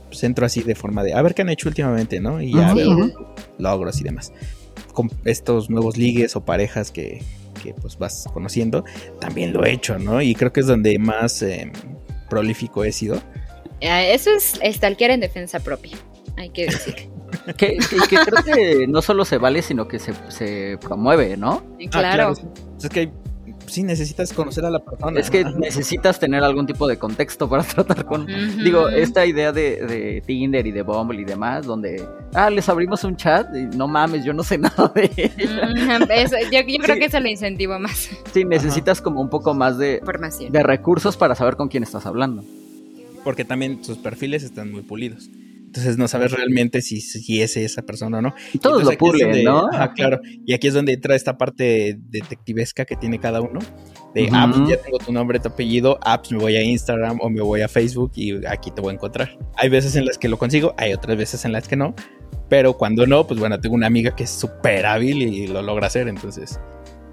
[0.08, 2.40] Pues entro así de forma de, a ver qué han hecho últimamente, ¿no?
[2.40, 3.10] Y ya veo
[3.58, 4.32] logros y demás.
[4.92, 7.22] Con estos nuevos ligues o parejas que,
[7.62, 8.84] que, pues vas conociendo,
[9.20, 10.22] también lo he hecho, ¿no?
[10.22, 11.72] Y creo que es donde más eh,
[12.28, 13.20] prolífico he sido.
[13.82, 15.96] Ah, Eso es stalkear en defensa propia,
[16.36, 17.13] hay que decir.
[17.46, 21.62] Que, que- que creo que no solo se vale, sino que se, se promueve, ¿no?
[21.86, 22.32] Ah, Claro.
[22.82, 23.10] es que
[23.66, 25.18] sí necesitas conocer a la persona.
[25.20, 28.26] Es que necesitas tener algún tipo de contexto para tratar con...
[28.62, 32.02] Digo, esta idea de, de Tinder y de Bumble y demás, donde,
[32.34, 35.98] ah, les abrimos un chat y no mames, yo no sé nada de ella.
[36.14, 37.00] Eso- yo, yo creo Sí.
[37.00, 38.08] que eso lo incentivo más.
[38.32, 40.50] Sí, necesitas como un poco más de, Información.
[40.52, 42.42] de recursos para saber con quién estás hablando.
[43.22, 45.28] Porque también sus perfiles están muy pulidos.
[45.74, 48.32] Entonces no sabes realmente si, si es esa persona o no.
[48.52, 49.66] Y todos Entonces, lo pulen, donde- ¿no?
[49.72, 50.20] Ajá, claro.
[50.46, 53.58] Y aquí es donde entra esta parte detectivesca que tiene cada uno.
[54.14, 54.60] De, ah, Ujú.
[54.66, 57.40] pues ya tengo tu nombre, tu apellido, ah, pues me voy a Instagram o me
[57.40, 59.36] voy a Facebook y aquí te voy a encontrar.
[59.56, 61.92] Hay veces en las que lo consigo, hay otras veces en las que no.
[62.48, 65.88] Pero cuando no, pues bueno, tengo una amiga que es súper hábil y lo logra
[65.88, 66.06] hacer.
[66.06, 66.60] Entonces,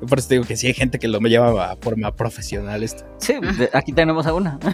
[0.08, 3.06] por eso te digo que sí hay gente que lo lleva a forma profesional esto.
[3.20, 4.58] Sí, de- aquí tenemos a una.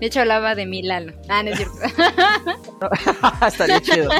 [0.00, 1.12] De hecho, hablaba de mi Lalo.
[1.28, 1.74] Ah, no es cierto.
[3.46, 4.10] Estaría chido.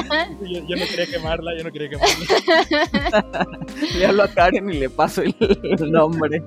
[0.41, 3.47] Yo, yo no quería quemarla, yo no quería quemarla.
[3.97, 6.43] Le hablo a Karen y le paso el, el nombre.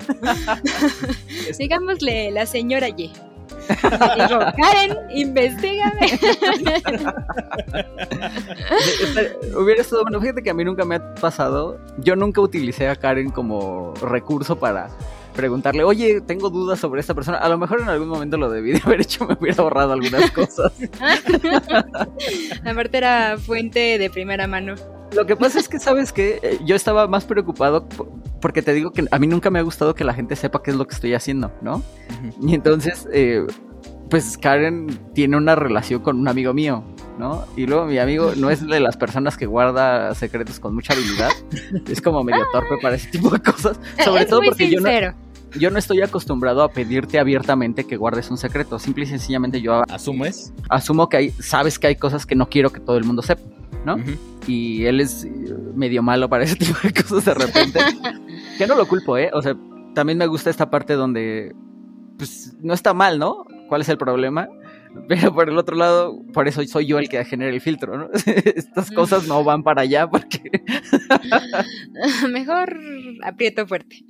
[1.59, 3.11] Digámosle la señora Y.
[3.69, 6.19] Digo, Karen, investigame.
[9.57, 10.21] Hubiera estado bueno.
[10.21, 11.79] Fíjate que a mí nunca me ha pasado.
[11.99, 14.89] Yo nunca utilicé a Karen como recurso para
[15.35, 17.39] preguntarle, oye, tengo dudas sobre esta persona.
[17.39, 20.31] A lo mejor en algún momento lo debí de haber hecho, me hubiera ahorrado algunas
[20.31, 20.73] cosas.
[22.65, 24.75] Aparte era fuente de primera mano.
[25.15, 26.59] Lo que pasa es que, ¿sabes qué?
[26.65, 28.09] Yo estaba más preocupado por-
[28.41, 30.71] porque te digo que a mí nunca me ha gustado que la gente sepa qué
[30.71, 31.83] es lo que estoy haciendo, ¿no?
[32.43, 33.47] Y entonces, eh,
[34.11, 36.85] pues Karen tiene una relación con un amigo mío,
[37.19, 37.45] ¿no?
[37.57, 41.31] Y luego mi amigo no es de las personas que guarda secretos con mucha habilidad,
[41.89, 44.81] es como medio torpe para ese tipo de cosas, sobre es todo muy porque yo
[44.81, 44.89] no,
[45.59, 49.83] yo no estoy acostumbrado a pedirte abiertamente que guardes un secreto, simple y sencillamente yo
[49.89, 50.53] ¿Asumes?
[50.69, 53.41] asumo que hay, sabes que hay cosas que no quiero que todo el mundo sepa,
[53.85, 53.97] ¿no?
[54.47, 55.31] Y él es eh,
[55.75, 57.81] medio malo para ese tipo de cosas de repente.
[58.59, 59.31] que no lo culpo, ¿eh?
[59.33, 59.57] O sea,
[59.95, 61.55] también me gusta esta parte donde,
[62.19, 63.45] pues, no está mal, ¿no?
[63.69, 64.49] ¿Cuál es el problema?
[65.09, 68.09] Pero por el otro lado, por eso soy yo el que genera el filtro, ¿no?
[68.27, 70.41] Estas cosas no van para allá porque...
[72.31, 72.79] Mejor
[73.25, 74.05] aprieto fuerte.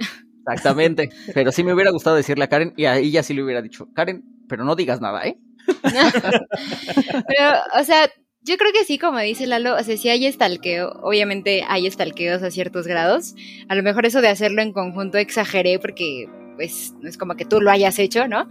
[0.46, 1.08] Exactamente.
[1.32, 3.88] Pero sí me hubiera gustado decirle a Karen y a ella sí le hubiera dicho,
[3.94, 5.38] Karen, pero no digas nada, ¿eh?
[5.82, 8.10] Pero, o sea,
[8.44, 12.42] yo creo que sí, como dice Lalo, o sea, si hay estalqueo, obviamente hay estalqueos
[12.42, 13.35] a ciertos grados.
[13.68, 17.46] A lo mejor eso de hacerlo en conjunto exageré porque, pues, no es como que
[17.46, 18.46] tú lo hayas hecho, ¿no?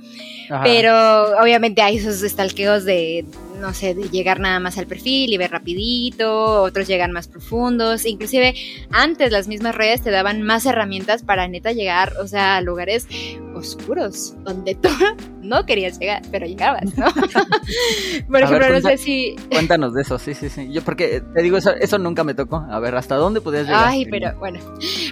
[0.50, 0.64] Ajá.
[0.64, 3.24] Pero obviamente hay esos estalqueos de
[3.60, 8.06] no sé, de llegar nada más al perfil y ver rapidito, otros llegan más profundos,
[8.06, 8.56] inclusive
[8.92, 13.08] antes las mismas redes te daban más herramientas para neta llegar, o sea, a lugares
[13.56, 14.90] oscuros, donde tú
[15.42, 17.06] no querías llegar, pero llegabas, ¿no?
[18.28, 19.36] Por ejemplo, no sé si...
[19.52, 20.72] Cuéntanos de eso, sí, sí, sí.
[20.72, 22.66] Yo porque te digo, eso, eso nunca me tocó.
[22.70, 23.86] A ver, ¿hasta dónde podías llegar?
[23.88, 24.60] Ay, pero bueno,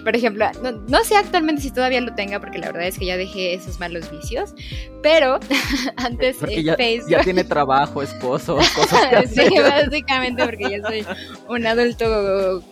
[0.04, 0.46] por ejemplo,
[0.88, 3.80] no, sé actualmente si todavía lo tenga, porque la verdad es que ya dejé esos
[3.80, 4.56] malos vicios,
[5.04, 5.40] pero
[5.98, 7.12] antes en ya, Facebook...
[7.12, 8.31] Ya tiene trabajo, esposo,
[9.34, 11.06] Sí, básicamente porque ya soy
[11.48, 12.64] un adulto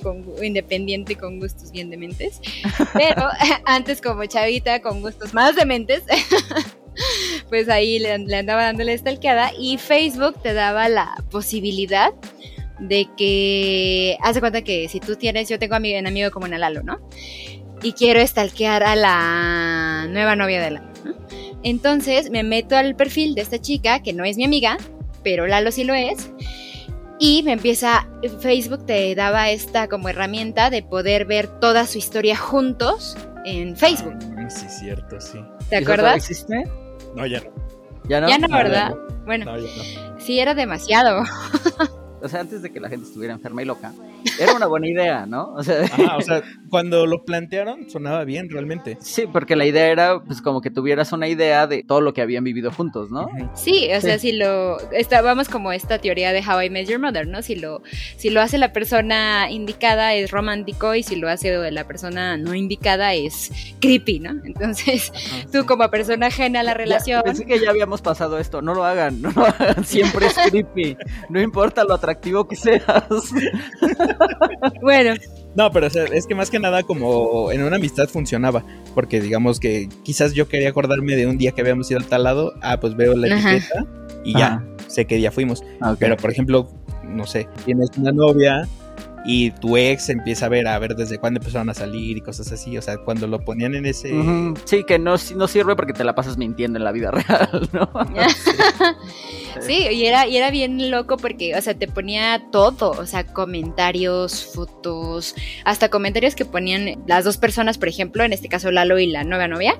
[0.41, 2.41] independiente con gustos bien dementes,
[2.93, 3.27] pero
[3.65, 6.03] antes como chavita con gustos más dementes...
[7.49, 12.11] pues ahí le, andaba dándole stalkeada y Facebook te daba la posibilidad
[12.79, 16.31] de que, haz de cuenta que si tú tienes, yo tengo a mi, un amigo
[16.31, 16.99] como en Lalo, ¿no?
[17.81, 21.13] Y quiero stalkear a la nueva novia de Lalo, ¿no?
[21.63, 24.77] Entonces me meto al perfil de esta chica, que no es mi amiga,
[25.29, 26.31] pero Lalo sí lo es,
[27.19, 28.07] y me empieza,
[28.39, 33.15] Facebook te daba esta como herramienta de poder ver toda su historia juntos
[33.45, 34.15] en Facebook.
[34.39, 35.37] Ah, sí, cierto, sí.
[35.69, 36.15] ¿Te acuerdas?
[36.15, 36.63] ¿Existe?
[37.15, 37.51] No, ya no.
[38.05, 38.27] ¿Ya no?
[38.27, 38.95] Ya no, ¿verdad?
[39.25, 39.53] Bueno,
[40.17, 41.21] sí, era demasiado.
[42.21, 43.93] o sea, antes de que la gente estuviera enferma y loca,
[44.39, 45.53] era una buena idea, ¿no?
[45.53, 48.97] O sea, Ajá, o sea, cuando lo plantearon sonaba bien realmente.
[49.01, 52.21] Sí, porque la idea era pues como que tuvieras una idea de todo lo que
[52.21, 53.27] habían vivido juntos, ¿no?
[53.55, 57.27] Sí, o sea, si lo estábamos como esta teoría de How I Met Your Mother,
[57.27, 57.41] ¿no?
[57.41, 57.81] Si lo
[58.17, 62.53] si lo hace la persona indicada es romántico y si lo hace la persona no
[62.53, 64.31] indicada es creepy, ¿no?
[64.43, 65.11] Entonces,
[65.51, 67.21] tú como persona ajena a la relación.
[67.23, 70.97] pensé que ya habíamos pasado esto, no lo hagan, no lo hagan, siempre es creepy,
[71.29, 72.83] no importa lo atractivo que seas.
[74.81, 75.15] bueno.
[75.55, 79.89] No, pero es que más que nada como en una amistad funcionaba, porque digamos que
[80.03, 82.95] quizás yo quería acordarme de un día que habíamos ido al tal lado, ah, pues
[82.95, 83.85] veo la etiqueta
[84.23, 85.63] y ya, sé qué día fuimos.
[85.97, 86.69] Pero por ejemplo,
[87.03, 88.67] no sé, tienes una novia
[89.25, 92.51] y tu ex empieza a ver a ver desde cuándo empezaron a salir y cosas
[92.51, 94.11] así, o sea, cuando lo ponían en ese...
[94.65, 97.89] Sí, que no, no sirve porque te la pasas mintiendo en la vida real, ¿no?
[99.59, 103.25] sí, y era, y era bien loco porque, o sea, te ponía todo, o sea,
[103.25, 108.99] comentarios, fotos, hasta comentarios que ponían las dos personas, por ejemplo, en este caso Lalo
[108.99, 109.79] y la nueva novia,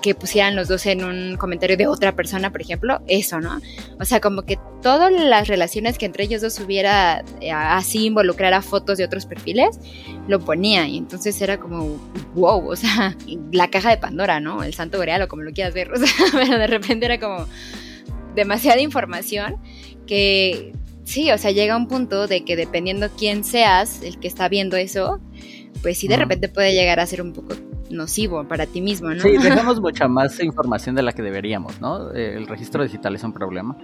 [0.00, 3.60] que pusieran los dos en un comentario de otra persona, por ejemplo, eso, ¿no?
[3.98, 8.62] O sea, como que todas las relaciones que entre ellos dos hubiera eh, así involucrara
[8.62, 9.78] fotos de otros perfiles,
[10.28, 11.98] lo ponía y entonces era como,
[12.34, 13.16] wow, o sea,
[13.52, 14.62] la caja de Pandora, ¿no?
[14.62, 17.46] El santo grial o como lo quieras ver, o sea, pero de repente era como
[18.34, 19.56] demasiada información
[20.06, 20.72] que
[21.04, 24.76] sí, o sea, llega un punto de que dependiendo quién seas el que está viendo
[24.76, 25.20] eso,
[25.82, 27.54] pues sí de repente puede llegar a ser un poco
[27.90, 29.20] nocivo para ti mismo, ¿no?
[29.20, 32.12] Sí, dejamos mucha más información de la que deberíamos, ¿no?
[32.12, 33.76] Eh, el registro digital es un problema.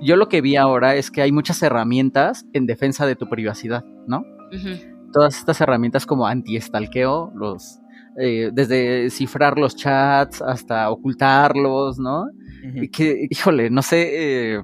[0.00, 3.84] Yo lo que vi ahora es que hay muchas herramientas en defensa de tu privacidad,
[4.06, 4.24] ¿no?
[5.12, 7.80] Todas estas herramientas como anti-estalqueo, los,
[8.18, 12.26] eh, desde cifrar los chats hasta ocultarlos, ¿no?
[12.92, 14.62] Que, híjole, no sé, eh,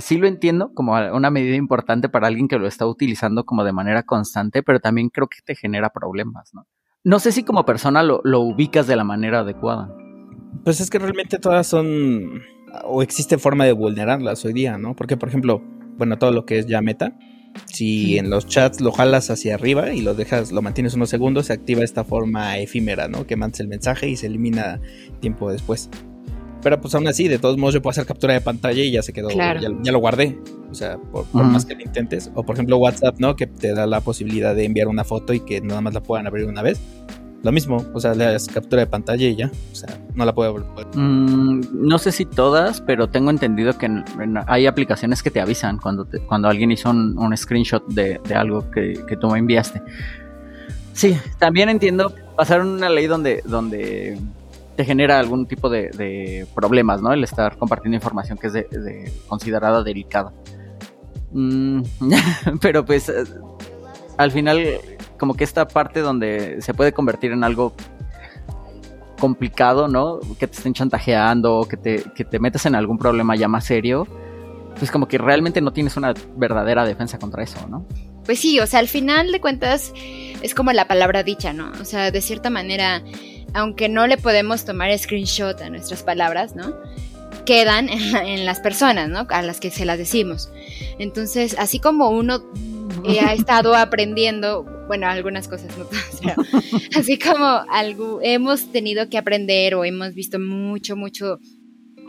[0.00, 3.72] sí lo entiendo como una medida importante para alguien que lo está utilizando como de
[3.72, 6.66] manera constante, pero también creo que te genera problemas, ¿no?
[7.04, 9.92] No sé si como persona lo, ubicas de la manera adecuada.
[10.64, 12.42] Pues es que realmente todas son,
[12.84, 14.94] o existe forma de vulnerarlas hoy día, ¿no?
[14.94, 15.60] Porque, por ejemplo,
[15.98, 17.18] bueno, todo lo que es ya meta,
[17.64, 21.46] si en los chats lo jalas hacia arriba y lo dejas, lo mantienes unos segundos,
[21.46, 23.26] se activa esta forma efímera, ¿no?
[23.26, 24.80] Que mandas el mensaje y se elimina
[25.18, 25.90] tiempo después.
[26.62, 29.02] Pero pues aún así, de todos modos, yo puedo hacer captura de pantalla y ya
[29.02, 30.38] se quedó, ya, lo guardé.
[30.70, 32.30] O sea, por, más que lo intentes.
[32.34, 33.36] O por ejemplo, WhatsApp, ¿no?
[33.36, 36.26] Que te da la posibilidad de enviar una foto y que nada más la puedan
[36.26, 36.80] abrir una vez.
[37.42, 39.50] Lo mismo, o sea, le das captura de pantalla y ya.
[39.72, 40.64] O sea, no la puedo.
[40.94, 43.90] Mm, no sé si todas, pero tengo entendido que
[44.46, 49.16] hay aplicaciones que te avisan cuando, cuando alguien hizo un, screenshot de, algo que, que,
[49.16, 49.82] tú me enviaste.
[50.92, 52.14] Sí, también entiendo.
[52.36, 54.18] Pasaron una ley donde, donde
[54.76, 57.12] te genera algún tipo de, problemas, ¿no?
[57.12, 60.32] El estar compartiendo información que es de, considerada delicada.
[61.32, 61.82] Mm,
[62.60, 63.24] pero pues eh,
[64.18, 64.80] al final
[65.18, 67.74] como que esta parte donde se puede convertir en algo
[69.18, 70.18] complicado, ¿no?
[70.38, 74.06] Que te estén chantajeando, que te, que te metas en algún problema ya más serio,
[74.76, 77.86] pues como que realmente no tienes una verdadera defensa contra eso, ¿no?
[78.24, 79.92] Pues sí, o sea, al final de cuentas
[80.42, 81.70] es como la palabra dicha, ¿no?
[81.80, 83.02] O sea, de cierta manera
[83.54, 86.74] aunque no le podemos tomar screenshot a nuestras palabras, ¿no?
[87.44, 89.26] Quedan en, las personas, ¿no?
[89.30, 90.50] A las que se las decimos.
[90.98, 92.42] Entonces, así como uno
[93.04, 96.36] eh, ha estado aprendiendo, bueno, algunas cosas, no todas, pero
[96.96, 101.38] así como algo, hemos tenido que aprender o hemos visto mucho, mucho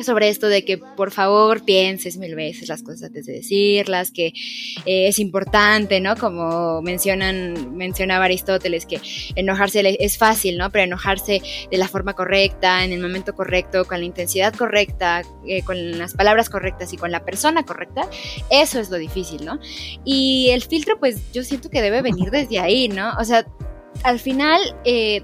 [0.01, 4.27] sobre esto de que por favor pienses mil veces las cosas antes de decirlas, que
[4.85, 6.15] eh, es importante, ¿no?
[6.15, 8.99] Como mencionan, mencionaba Aristóteles, que
[9.35, 10.71] enojarse es fácil, ¿no?
[10.71, 15.63] Pero enojarse de la forma correcta, en el momento correcto, con la intensidad correcta, eh,
[15.63, 18.07] con las palabras correctas y con la persona correcta,
[18.49, 19.59] eso es lo difícil, ¿no?
[20.03, 23.11] Y el filtro, pues yo siento que debe venir desde ahí, ¿no?
[23.19, 23.45] O sea,
[24.03, 25.23] al final, eh,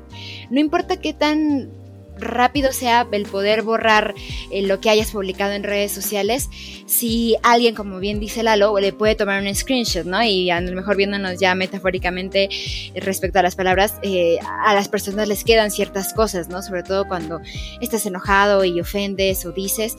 [0.50, 1.79] no importa qué tan
[2.20, 4.14] rápido sea el poder borrar
[4.52, 6.50] eh, lo que hayas publicado en redes sociales,
[6.86, 10.24] si alguien, como bien dice Lalo, le puede tomar un screenshot, ¿no?
[10.24, 14.88] Y a lo mejor viéndonos ya metafóricamente eh, respecto a las palabras, eh, a las
[14.88, 16.62] personas les quedan ciertas cosas, ¿no?
[16.62, 17.40] Sobre todo cuando
[17.82, 19.96] estás enojado y ofendes o dices,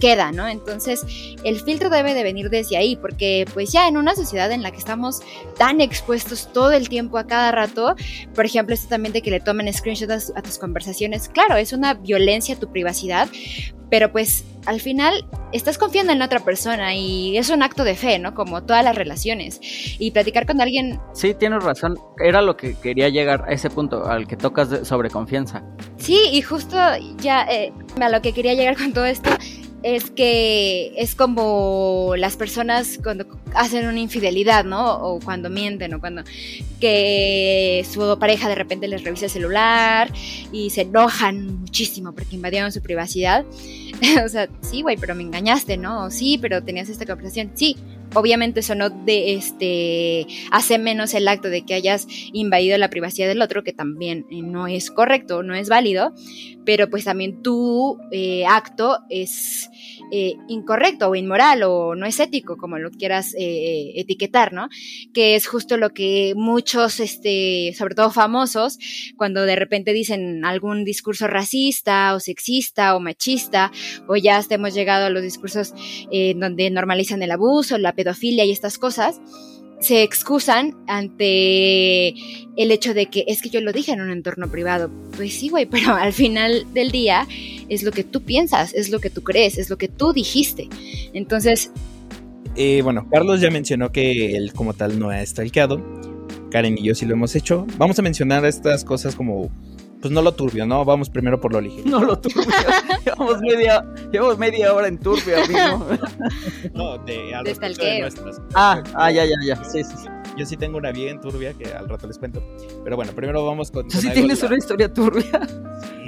[0.00, 0.48] queda, ¿no?
[0.48, 1.04] Entonces,
[1.44, 4.70] el filtro debe de venir desde ahí, porque pues ya en una sociedad en la
[4.70, 5.20] que estamos
[5.56, 7.94] tan expuestos todo el tiempo a cada rato,
[8.34, 11.72] por ejemplo, esto también de que le tomen screenshots a, a tus conversaciones, claro, es
[11.72, 13.28] una violencia a tu privacidad,
[13.90, 18.18] pero pues al final estás confiando en otra persona y es un acto de fe,
[18.18, 18.34] ¿no?
[18.34, 19.60] Como todas las relaciones.
[20.00, 21.00] Y platicar con alguien...
[21.14, 21.96] Sí, tienes razón.
[22.22, 25.62] Era lo que quería llegar a ese punto, al que tocas sobre confianza.
[25.96, 26.76] Sí, y justo
[27.18, 29.30] ya eh, a lo que quería llegar con todo esto
[29.82, 34.94] es que es como las personas cuando hacen una infidelidad, ¿no?
[34.94, 36.22] O cuando mienten, o cuando
[36.80, 40.12] que su pareja de repente les revisa el celular
[40.52, 43.44] y se enojan muchísimo porque invadieron su privacidad.
[44.24, 46.10] o sea, sí, güey, pero me engañaste, ¿no?
[46.10, 47.52] Sí, pero tenías esta conversación.
[47.54, 47.76] Sí,
[48.14, 53.28] obviamente eso no de este hace menos el acto de que hayas invadido la privacidad
[53.28, 56.12] del otro, que también eh, no es correcto, no es válido,
[56.64, 59.68] pero pues también tu eh, acto es
[60.10, 64.68] eh, incorrecto o inmoral o no es ético, como lo quieras etiquetar, ¿no?
[65.12, 68.78] Que es justo lo que muchos, este, sobre todo famosos,
[69.16, 73.70] cuando de repente dicen algún discurso racista o sexista o machista,
[74.06, 75.74] o ya hemos llegado a los discursos
[76.36, 79.20] donde normalizan el abuso, la pedofilia y estas cosas,
[79.80, 82.10] se excusan ante
[82.56, 84.88] el hecho de que es que yo lo dije en un entorno privado.
[85.16, 87.26] Pues sí, güey, pero al final del día
[87.68, 90.68] es lo que tú piensas, es lo que tú crees, es lo que tú dijiste.
[91.12, 91.72] Entonces...
[92.54, 95.84] Eh, bueno, Carlos ya mencionó que él como tal no ha stalkeado.
[96.52, 97.66] Karen y yo sí lo hemos hecho.
[97.78, 99.50] Vamos a mencionar estas cosas como
[100.00, 100.84] pues no lo turbio, ¿no?
[100.84, 101.88] Vamos primero por lo ligero.
[101.88, 102.44] No lo turbio.
[103.04, 105.86] llevamos, media, llevamos media hora en turbio, amigo.
[106.74, 108.40] no, de, al de nuestras.
[108.54, 109.64] Ah, ah, ya, ya, ya.
[109.64, 110.08] Sí, sí, sí.
[110.36, 112.42] Yo sí tengo una bien turbia que al rato les cuento.
[112.84, 113.88] Pero bueno, primero vamos con.
[113.88, 115.40] ¿Tú sí tienes una historia turbia?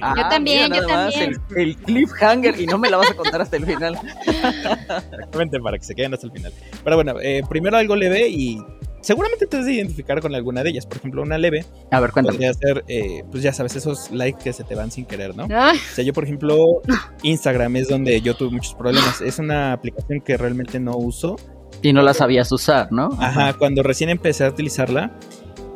[0.03, 1.41] Ah, yo también, yo también.
[1.57, 3.99] el, cliffhanger y no me la vas a contar hasta el final.
[4.27, 6.53] Exactamente, para que se queden hasta el final.
[6.85, 8.63] Pero bueno, eh, primero algo leve y
[9.01, 10.87] seguramente te has de identificar con alguna de ellas.
[10.87, 11.65] Por ejemplo, una leve.
[11.91, 12.37] A ver, cuéntame.
[12.37, 15.45] Podría ser, eh, pues ya sabes, esos likes que se te van sin querer, ¿no?
[15.45, 16.83] O sea, yo, por ejemplo,
[17.23, 19.21] Instagram es donde yo tuve muchos problemas.
[19.21, 21.37] Es una aplicación que realmente no uso.
[21.83, 23.09] Y no la sabías usar, ¿no?
[23.19, 25.13] Ajá, cuando recién empecé a utilizarla,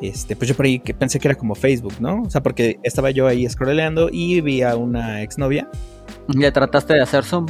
[0.03, 2.23] este, pues yo por ahí que pensé que era como Facebook, ¿no?
[2.23, 5.69] O sea, porque estaba yo ahí scrolleando y vi a una exnovia.
[6.29, 7.47] ¿Le trataste de hacer zoom?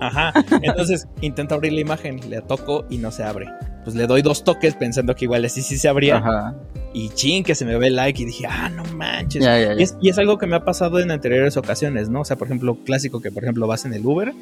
[0.00, 0.32] Ajá.
[0.62, 3.46] Entonces intento abrir la imagen, le toco y no se abre.
[3.84, 6.16] Pues le doy dos toques pensando que igual así sí se abría.
[6.16, 6.56] Ajá.
[6.92, 9.44] Y ching, que se me ve el like y dije, ah, no manches.
[10.00, 12.20] Y, es, algo que me ha pasado en anteriores ocasiones, ¿no?
[12.20, 14.32] O sea, por ejemplo, clásico que, por ejemplo, vas en el Uber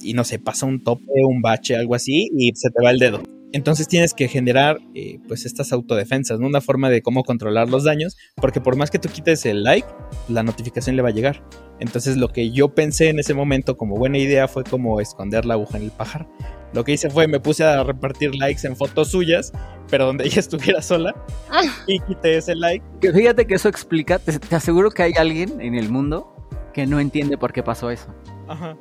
[0.00, 2.98] y no sé, pasa un tope, un bache, algo así y se te va el
[2.98, 3.22] dedo.
[3.52, 6.46] Entonces tienes que generar eh, pues estas autodefensas, ¿no?
[6.46, 9.86] Una forma de cómo controlar los daños, porque por más que tú quites el like,
[10.28, 11.42] la notificación le va a llegar.
[11.82, 15.54] Entonces lo que yo pensé en ese momento como buena idea fue como esconder la
[15.54, 16.28] aguja en el pajar.
[16.72, 19.52] Lo que hice fue me puse a repartir likes en fotos suyas,
[19.90, 21.12] pero donde ella estuviera sola,
[21.50, 21.62] ah.
[21.88, 22.84] y quité ese like.
[23.00, 26.32] Que fíjate que eso explica, te aseguro que hay alguien en el mundo
[26.72, 28.14] que no entiende por qué pasó eso.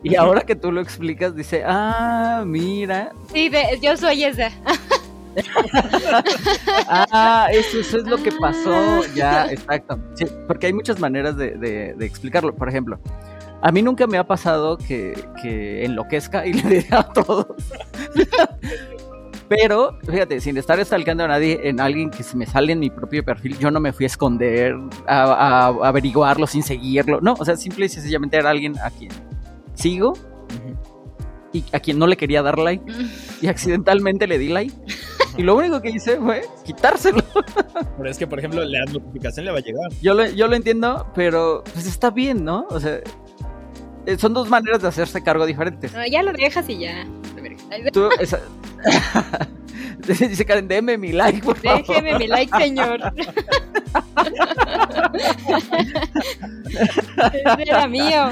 [0.04, 3.14] Y ahora que tú lo explicas, dice, ah, mira.
[3.34, 3.50] Sí,
[3.82, 4.52] yo soy esa.
[6.88, 9.02] Ah, eso, es lo que pasó.
[9.16, 10.00] Ya, exacto.
[10.16, 12.56] Sí, porque hay muchas maneras de, explicarlo.
[12.56, 13.00] Por ejemplo,
[13.62, 15.14] a mí nunca me ha pasado que,
[15.84, 17.48] enloquezca y le diga a todos.
[19.48, 22.90] Pero, fíjate, sin estar stalkeando a nadie, en alguien que se me sale en mi
[22.90, 24.76] propio perfil, yo no me fui a esconder,
[25.08, 27.20] a, averiguarlo sin seguirlo.
[27.20, 29.12] No, o sea, simple y sencillamente era alguien a quien
[29.74, 30.14] sigo
[31.54, 32.84] y a quien no le quería dar like
[33.42, 34.74] y accidentalmente le di like.
[35.38, 37.24] Y lo único que hice fue quitárselo.
[37.98, 39.92] Pero es que, por ejemplo, la notificación le va a llegar.
[40.02, 42.66] Yo lo, yo lo entiendo, pero pues está bien, ¿no?
[42.70, 43.00] O sea,
[44.06, 45.94] eh, son dos maneras de hacerse cargo diferentes.
[45.94, 47.06] No, ya lo dejas y ya.
[47.94, 48.10] Tú,
[50.08, 51.86] Dice Karen, déme mi like, por favor.
[51.88, 53.00] Déjeme mi like, señor.
[57.34, 58.30] Ese era mío.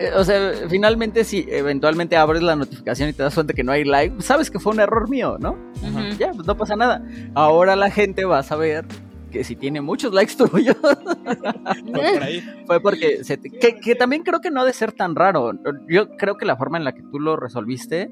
[0.00, 3.72] Eh, o sea, finalmente si eventualmente abres la notificación y te das cuenta que no
[3.72, 5.56] hay like, pues sabes que fue un error mío, ¿no?
[6.18, 7.04] Ya, pues no pasa nada.
[7.34, 8.84] Ahora la gente va a saber
[9.30, 12.40] que si tiene muchos likes tuyos Fue por ahí.
[12.66, 15.52] fue porque se te- que, que también creo que no ha de ser tan raro.
[15.88, 18.10] Yo creo que la forma en la que tú lo resolviste,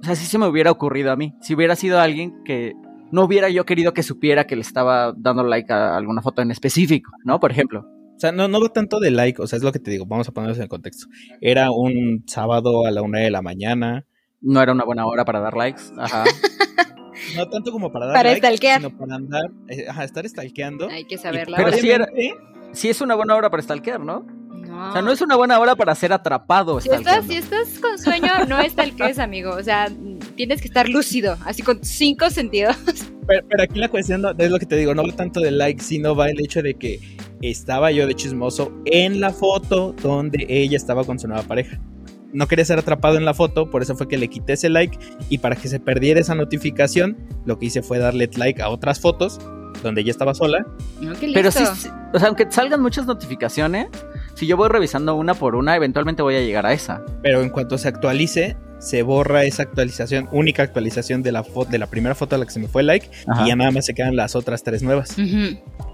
[0.00, 1.34] o sea, sí se me hubiera ocurrido a mí.
[1.40, 2.74] Si hubiera sido alguien que
[3.10, 6.50] no hubiera yo querido que supiera que le estaba dando like a alguna foto en
[6.50, 7.38] específico, ¿no?
[7.40, 7.86] Por ejemplo.
[8.24, 10.06] O sea, no, no va tanto de like, o sea, es lo que te digo,
[10.06, 11.08] vamos a ponerlos en contexto.
[11.42, 14.06] Era un sábado a la una de la mañana,
[14.40, 15.82] No era una buena hora para dar likes.
[15.98, 16.24] Ajá.
[17.36, 18.80] no tanto como para dar Para like, stalkear.
[18.80, 20.88] sino para andar, eh, ajá, estar stalkeando.
[20.88, 21.58] Hay que saberla.
[21.58, 22.08] Pero sí era-
[22.72, 24.20] Sí es una buena hora para stalkear, ¿no?
[24.20, 24.88] No.
[24.88, 27.98] O sea, no es una buena hora para ser atrapado Si estás, si estás con
[27.98, 29.50] sueño, no es tal que es, amigo.
[29.50, 29.88] O sea,
[30.36, 32.76] tienes que estar lúcido, así con cinco sentidos.
[33.26, 35.50] Pero, pero aquí la cuestión no, es lo que te digo, no va tanto de
[35.50, 37.00] like, sino va el hecho de que
[37.40, 41.80] estaba yo de chismoso en la foto donde ella estaba con su nueva pareja.
[42.34, 44.98] No quería ser atrapado en la foto, por eso fue que le quité ese like
[45.30, 47.16] y para que se perdiera esa notificación,
[47.46, 49.38] lo que hice fue darle like a otras fotos
[49.82, 50.66] donde ella estaba sola.
[51.00, 51.62] No, qué Pero sí,
[52.12, 53.88] o sea, aunque salgan muchas notificaciones,
[54.34, 57.02] si yo voy revisando una por una, eventualmente voy a llegar a esa.
[57.22, 61.78] Pero en cuanto se actualice, se borra esa actualización, única actualización de la foto, de
[61.78, 63.44] la primera foto a la que se me fue like, Ajá.
[63.44, 65.16] y ya nada más se quedan las otras tres nuevas.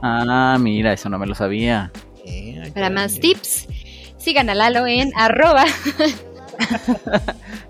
[0.02, 1.92] Ah, mira, eso no me lo sabía.
[2.24, 3.66] Eh, Para más tips,
[4.18, 5.64] sigan a Lalo en arroba.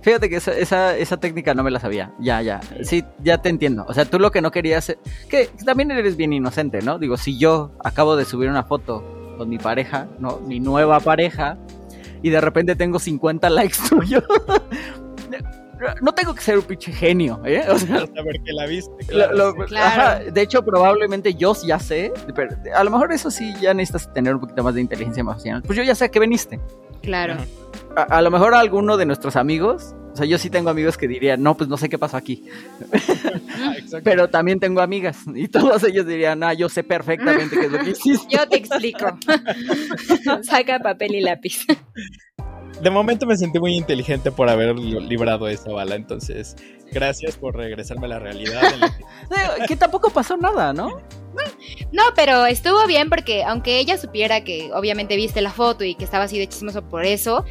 [0.02, 2.12] Fíjate que esa, esa, esa técnica no me la sabía.
[2.18, 2.60] Ya, ya.
[2.82, 3.84] Sí, ya te entiendo.
[3.88, 4.96] O sea, tú lo que no querías.
[5.28, 6.98] Que también eres bien inocente, ¿no?
[6.98, 10.38] Digo, si yo acabo de subir una foto con mi pareja, ¿no?
[10.46, 11.56] Mi nueva pareja,
[12.20, 14.22] y de repente tengo 50 likes tuyos.
[16.02, 17.64] No tengo que ser un pinche genio, ¿eh?
[17.70, 18.04] O sea,
[18.44, 18.92] que la viste.
[19.08, 19.58] Lo- claro, lo- sí.
[19.68, 20.02] Claro.
[20.02, 24.12] ajá, de hecho, probablemente yo ya sé, pero a lo mejor eso sí ya necesitas
[24.12, 25.62] tener un poquito más de inteligencia emocional.
[25.62, 26.60] Pues yo ya sé a qué veniste.
[27.00, 27.36] Claro.
[27.96, 30.96] A, a lo mejor a alguno de nuestros amigos, o sea, yo sí tengo amigos
[30.96, 32.44] que dirían, no, pues no sé qué pasó aquí.
[33.62, 33.74] Ah.
[34.04, 37.78] Pero también tengo amigas y todos ellos dirían, ah, yo sé perfectamente qué es lo
[37.78, 38.36] que hiciste.
[38.36, 39.18] Yo te explico.
[40.42, 41.64] Saca papel y lápiz.
[42.82, 46.56] De momento me sentí muy inteligente por haber li- librado esa bala, entonces
[46.92, 48.62] gracias por regresarme a la realidad.
[49.30, 50.88] la Que tampoco pasó nada, ¿no?
[51.92, 56.04] No, pero estuvo bien porque aunque ella supiera que obviamente viste la foto y que
[56.04, 57.44] estaba así de chismoso por eso,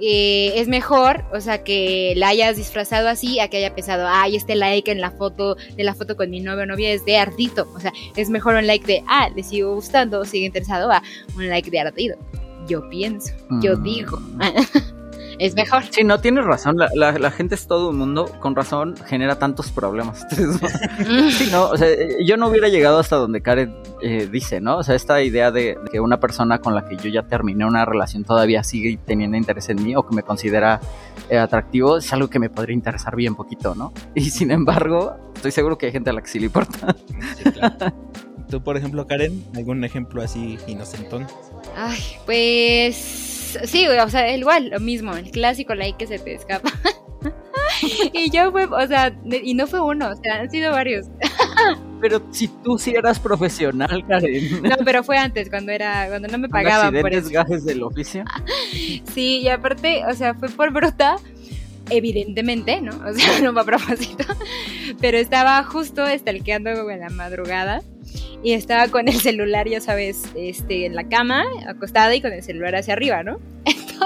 [0.00, 4.36] eh, es mejor, o sea, que la hayas disfrazado así a que haya pensado, ay,
[4.36, 7.16] este like en la foto de la foto con mi novio o novia es de
[7.16, 7.66] ardito.
[7.74, 11.02] O sea, es mejor un like de, ah, le sigo gustando, sigue interesado, a
[11.36, 12.16] un like de ardido.
[12.66, 13.82] Yo pienso, yo Mm.
[13.82, 14.18] digo.
[15.38, 15.82] es mejor.
[15.90, 16.76] Sí, no tienes razón.
[16.76, 18.26] La, la- la gente es todo un mundo.
[18.40, 20.26] Con razón genera tantos problemas.
[21.30, 24.78] Sí, no, o sea, eh, yo no hubiera llegado hasta donde Karen eh, dice, ¿no?
[24.78, 27.64] O sea, esta idea de, de que una persona con la que yo ya terminé
[27.64, 30.80] una relación todavía sigue teniendo interés en mí o que me considera
[31.30, 33.92] eh, atractivo es algo que me podría interesar bien poquito, ¿no?
[34.14, 36.94] Y sin embargo, estoy seguro que hay gente a la que sí le importa.
[37.36, 37.92] Sí, claro.
[38.48, 41.26] Tú, por ejemplo, Karen, algún ejemplo así inocentón.
[41.76, 46.70] Ay, pues sí, o sea, igual, lo mismo, el clásico like que se te escapa.
[48.12, 51.06] y yo fue, o sea, y no fue uno, o sea, han sido varios.
[52.00, 54.62] Pero si tú sí eras profesional, Karen.
[54.62, 57.30] No, pero fue antes, cuando era, cuando no me ¿Con pagaban por eso.
[57.30, 58.24] gajes del oficio.
[59.14, 61.16] Sí, y aparte, o sea, fue por bruta,
[61.90, 62.92] evidentemente, ¿no?
[63.08, 64.24] O sea, no fue a propósito.
[65.00, 67.82] Pero estaba justo stalkeando en la madrugada
[68.42, 72.42] y estaba con el celular, ya sabes, este, en la cama, acostada y con el
[72.42, 73.38] celular hacia arriba, ¿no?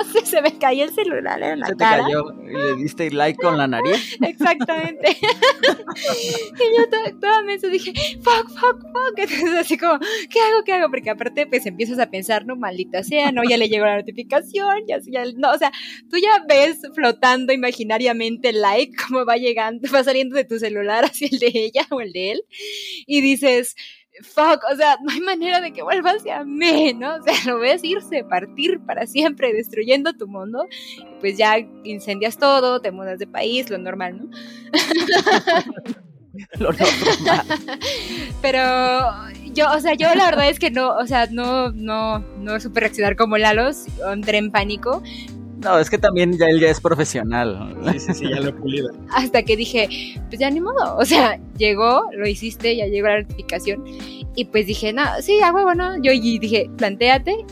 [0.07, 2.03] Entonces se me cayó el celular en la Se te cara.
[2.05, 4.17] cayó y le diste like con la nariz.
[4.23, 5.17] Exactamente.
[5.21, 7.93] y yo to- toda mensa dije,
[8.23, 9.19] fuck, fuck, fuck.
[9.19, 10.65] Entonces así como, ¿qué hago?
[10.65, 10.91] ¿Qué hago?
[10.91, 14.85] Porque aparte pues empiezas a pensar, no, maldita sea, no, ya le llegó la notificación,
[14.87, 15.73] ya, ya, no, o sea,
[16.11, 21.05] tú ya ves flotando imaginariamente el like, como va llegando, va saliendo de tu celular
[21.05, 22.41] hacia el de ella o el de él,
[23.07, 23.75] y dices,
[24.23, 27.16] fuck, o sea, no hay manera de que vuelva hacia mí, ¿no?
[27.16, 30.66] O sea, lo ves irse, partir para siempre, destruyendo tu mundo,
[30.99, 34.31] y pues ya incendias todo, te mudas de país, lo normal, ¿no?
[36.61, 37.43] Lo normal.
[38.43, 38.61] Pero
[39.55, 42.81] yo, o sea, yo la verdad es que no, o sea, no, no, no supe
[42.81, 43.71] reaccionar como Lalo,
[44.12, 45.03] entré en pánico,
[45.59, 47.77] No, es que también ya él ya es profesional.
[47.93, 48.91] Sí, sí, sí, ya lo he pulido.
[49.13, 49.89] hasta que dije,
[50.29, 53.85] pues ya ni modo, o sea, llegó, lo hiciste, ya llegó la notificación,
[54.35, 56.01] y pues dije, no, sí, a huevo, ¿no?
[56.01, 57.45] Yo y dije, planteate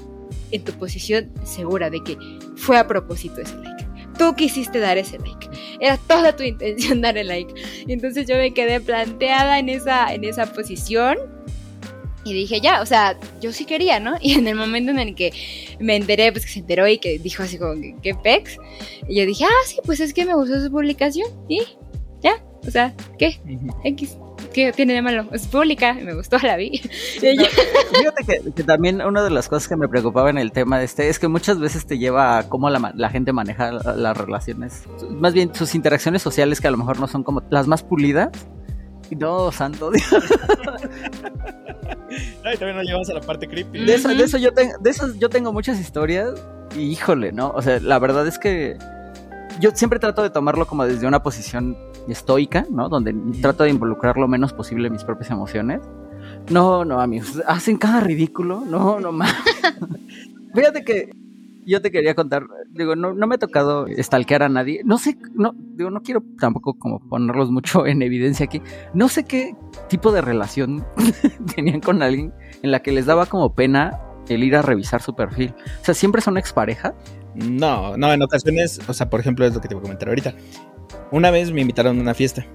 [0.53, 2.17] en tu posición segura de que
[2.57, 3.87] fue a propósito ese like.
[4.19, 5.49] Tú quisiste dar ese like.
[5.81, 7.53] Era toda tu intención dar el like.
[7.87, 11.19] Y entonces yo me quedé planteada en esa, en esa posición.
[12.27, 14.17] Y dije, ya, o sea, yo sí quería, ¿no?
[14.21, 15.33] Y en el momento en el que
[15.79, 18.59] me enteré, pues que se enteró y que dijo así como, ¿qué pex?
[19.09, 21.29] Y yo dije, ah, sí, pues es que me gustó su publicación.
[21.49, 21.61] Y
[22.23, 23.41] ya, o sea, ¿qué?
[23.85, 24.17] X.
[24.53, 25.27] ¿Qué tiene de malo?
[25.33, 26.79] Es pública, me gustó, la vi.
[27.21, 31.09] fíjate que, también una de las cosas que me preocupaba en el tema de este
[31.09, 34.85] es que muchas veces te lleva a cómo la, la gente maneja las relaciones.
[35.11, 38.31] Más bien sus interacciones sociales que a lo mejor no son como las más pulidas.
[39.11, 40.09] No, santo Dios.
[42.45, 43.85] Ay, también nos llevamos a la parte creepy.
[43.85, 46.35] De eso, de eso yo tengo, de eso yo tengo muchas historias.
[46.75, 47.51] Y híjole, ¿no?
[47.51, 48.77] O sea, la verdad es que
[49.61, 51.77] yo siempre trato de tomarlo como desde una posición
[52.09, 52.89] estoica, ¿no?
[52.89, 55.81] Donde trato de involucrar lo menos posible mis propias emociones.
[56.51, 58.63] No, no, amigos, hacen cada ridículo.
[58.67, 59.35] No, no más.
[60.55, 61.11] Fíjate que
[61.67, 64.83] yo te quería contar, digo, no, no me ha tocado stalkear a nadie.
[64.85, 68.63] No sé, no, digo, no quiero tampoco como ponerlos mucho en evidencia aquí.
[68.95, 69.55] No sé qué
[69.89, 70.87] tipo de relación
[71.55, 75.15] tenían con alguien en la que les daba como pena el ir a revisar su
[75.15, 75.55] perfil.
[75.83, 76.95] O sea, siempre son expareja.
[77.35, 80.09] No, no, en ocasiones, o sea, por ejemplo, es lo que te voy a comentar
[80.09, 80.35] ahorita.
[81.11, 82.47] Una vez me invitaron a una fiesta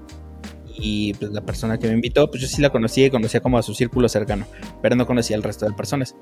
[0.82, 3.58] y pues la persona que me invitó, pues yo sí la conocía y conocía como
[3.58, 4.46] a su círculo cercano,
[4.82, 6.16] pero no conocía al resto de personas.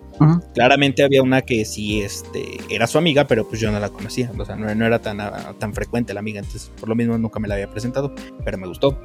[0.53, 4.31] Claramente había una que sí este, era su amiga, pero pues yo no la conocía,
[4.37, 5.17] o sea, no, era tan,
[5.57, 8.67] tan frecuente la amiga, entonces por lo mismo nunca me la había presentado, pero me
[8.67, 8.99] gustó.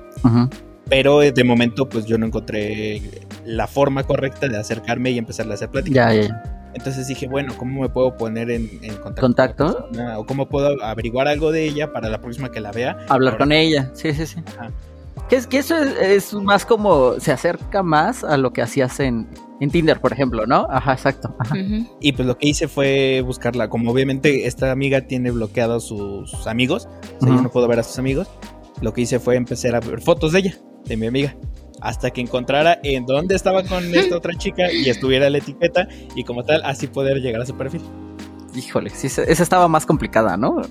[0.88, 3.00] Pero eh, de momento pues yo no encontré
[3.46, 6.12] la forma correcta de acercarme y empezarle a hacer plática.
[6.12, 6.61] Ya, ya.
[6.74, 8.68] Entonces dije, bueno, ¿cómo me puedo poner en,
[9.00, 9.20] contacto?
[9.20, 9.88] ¿Contacto?
[10.16, 12.98] ¿O cómo puedo averiguar algo de ella para la próxima que la vea?
[13.09, 14.42] Hablar con ella, sí, sí, sí.
[15.29, 19.29] Que, es, que eso es, más como, se acerca más a lo que hacías en,
[19.72, 20.66] Tinder, por ejemplo, ¿no?
[20.68, 21.35] Ajá, exacto.
[21.99, 23.70] Y pues lo que hice fue buscarla.
[23.70, 26.87] Como obviamente esta amiga tiene bloqueados sus amigos,
[27.18, 28.29] o sea, yo no puedo ver a sus amigos,
[28.83, 31.35] lo que hice fue empezar a ver fotos de ella, de mi amiga
[31.85, 36.25] hasta que encontrara en dónde estaba con esta otra chica y estuviera la etiqueta y
[36.25, 37.83] como tal así poder llegar a su perfil.
[38.57, 40.62] Híjole, sí, esa estaba más complicada, ¿no?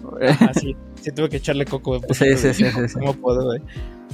[0.50, 2.00] Así, sí, tuve que echarle coco.
[2.12, 3.54] sí, sí, sí, ¿Cómo puedo?
[3.56, 3.62] Eh?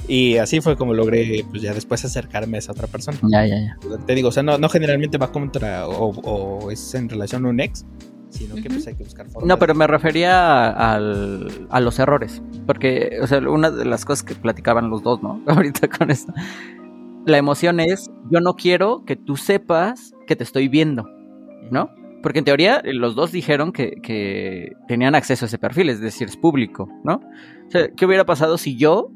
[0.08, 3.18] Y así fue como logré, pues ya después acercarme a esa otra persona.
[3.30, 3.76] Ya, ya, ya.
[4.06, 7.60] Te digo, o sea, no, no generalmente va contra o, es en relación a un
[7.60, 7.86] ex,
[8.30, 9.48] sino que pues hay que buscar formas.
[9.48, 14.24] No, pero me refería al, a los errores, porque, o sea, una de las cosas
[14.24, 15.42] que platicaban los dos, ¿no?
[15.46, 16.32] Ahorita con esto,
[17.26, 21.08] la emoción es, yo no quiero que tú sepas que te estoy viendo,
[21.70, 21.90] ¿no?
[22.22, 26.28] Porque en teoría eh, los dos dijeron que, tenían acceso a ese perfil, es decir,
[26.28, 27.20] es público, ¿no?
[27.66, 29.10] O sea, ¿qué hubiera pasado si yo,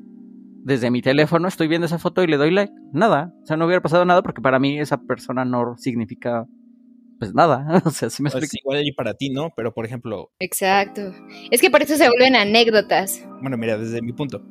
[0.65, 2.73] desde mi teléfono, estoy viendo esa foto y le doy like?
[2.93, 3.33] Nada.
[3.43, 6.47] O sea, no hubiera pasado nada porque para mí esa persona no significa
[7.19, 8.73] pues nada, o sea, sí me pues explico.
[8.73, 9.51] igual y para ti, ¿no?
[9.57, 10.33] Pero por ejemplo.
[10.41, 11.13] Exacto.
[11.51, 13.25] Es que por eso se vuelven anécdotas.
[13.41, 14.43] Bueno, mira, desde mi punto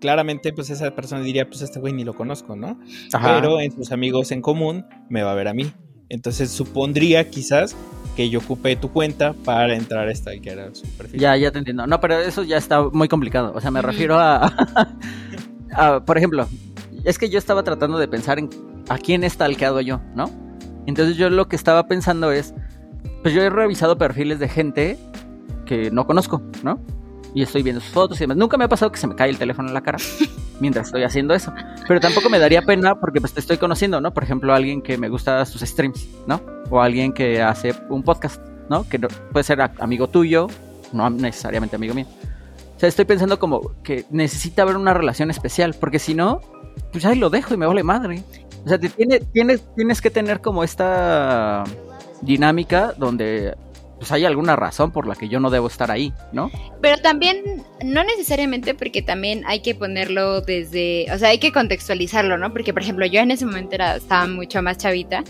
[0.00, 2.80] claramente pues esa persona diría, pues este güey ni lo conozco, ¿no?
[3.12, 5.70] Pero en sus amigos en común me va a ver a mí.
[6.08, 7.76] Entonces supondría quizás
[8.16, 11.20] que yo ocupé tu cuenta para entrar a esta que era su perfil.
[11.20, 11.86] Ya, ya te entiendo.
[11.86, 13.52] No, pero eso ya está muy complicado.
[13.54, 14.52] O sea, me refiero a,
[16.04, 16.48] por ejemplo,
[17.04, 18.50] es que yo estaba tratando de pensar en
[18.88, 20.30] a quién está alqueado yo, ¿no?
[20.86, 22.54] Entonces yo lo que estaba pensando es,
[23.22, 24.98] pues yo he revisado perfiles de gente
[25.66, 26.80] que no conozco, ¿no?
[27.34, 28.36] y estoy viendo sus fotos y demás.
[28.36, 29.98] Nunca me ha pasado que se me cae el teléfono en la cara
[30.60, 31.52] mientras estoy haciendo eso.
[31.88, 34.12] Pero tampoco me daría pena porque pues te estoy conociendo, ¿no?
[34.12, 36.40] Por ejemplo, alguien que me gusta sus streams, ¿no?
[36.70, 38.88] O alguien que hace un podcast, ¿no?
[38.88, 40.46] Que puede ser amigo tuyo,
[40.92, 42.06] no necesariamente amigo mío.
[42.76, 46.40] O sea, estoy pensando como que necesita haber una relación especial, porque si no,
[46.92, 48.22] pues ahí lo dejo y me vale madre.
[48.64, 51.64] O sea, te tiene, tienes, tienes que tener como esta
[52.22, 53.54] dinámica donde
[54.00, 56.50] pues hay alguna razón por la que yo no debo estar ahí, ¿no?
[56.80, 62.38] Pero también, no necesariamente porque también hay que ponerlo desde, o sea, hay que contextualizarlo,
[62.38, 62.50] ¿no?
[62.50, 65.22] Porque, por ejemplo, yo en ese momento era, estaba mucho más chavita,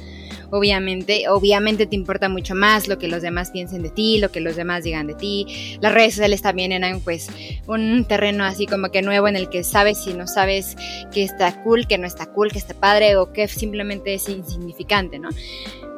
[0.51, 4.41] obviamente, obviamente te importa mucho más lo que los demás piensen de ti, lo que
[4.41, 5.79] los demás digan de ti.
[5.81, 7.29] Las redes sociales también eran pues
[7.67, 10.77] un terreno así como que nuevo en el que sabes si no sabes
[11.13, 15.19] que está cool, que no está cool, que está padre o que simplemente es insignificante,
[15.19, 15.31] ¿no?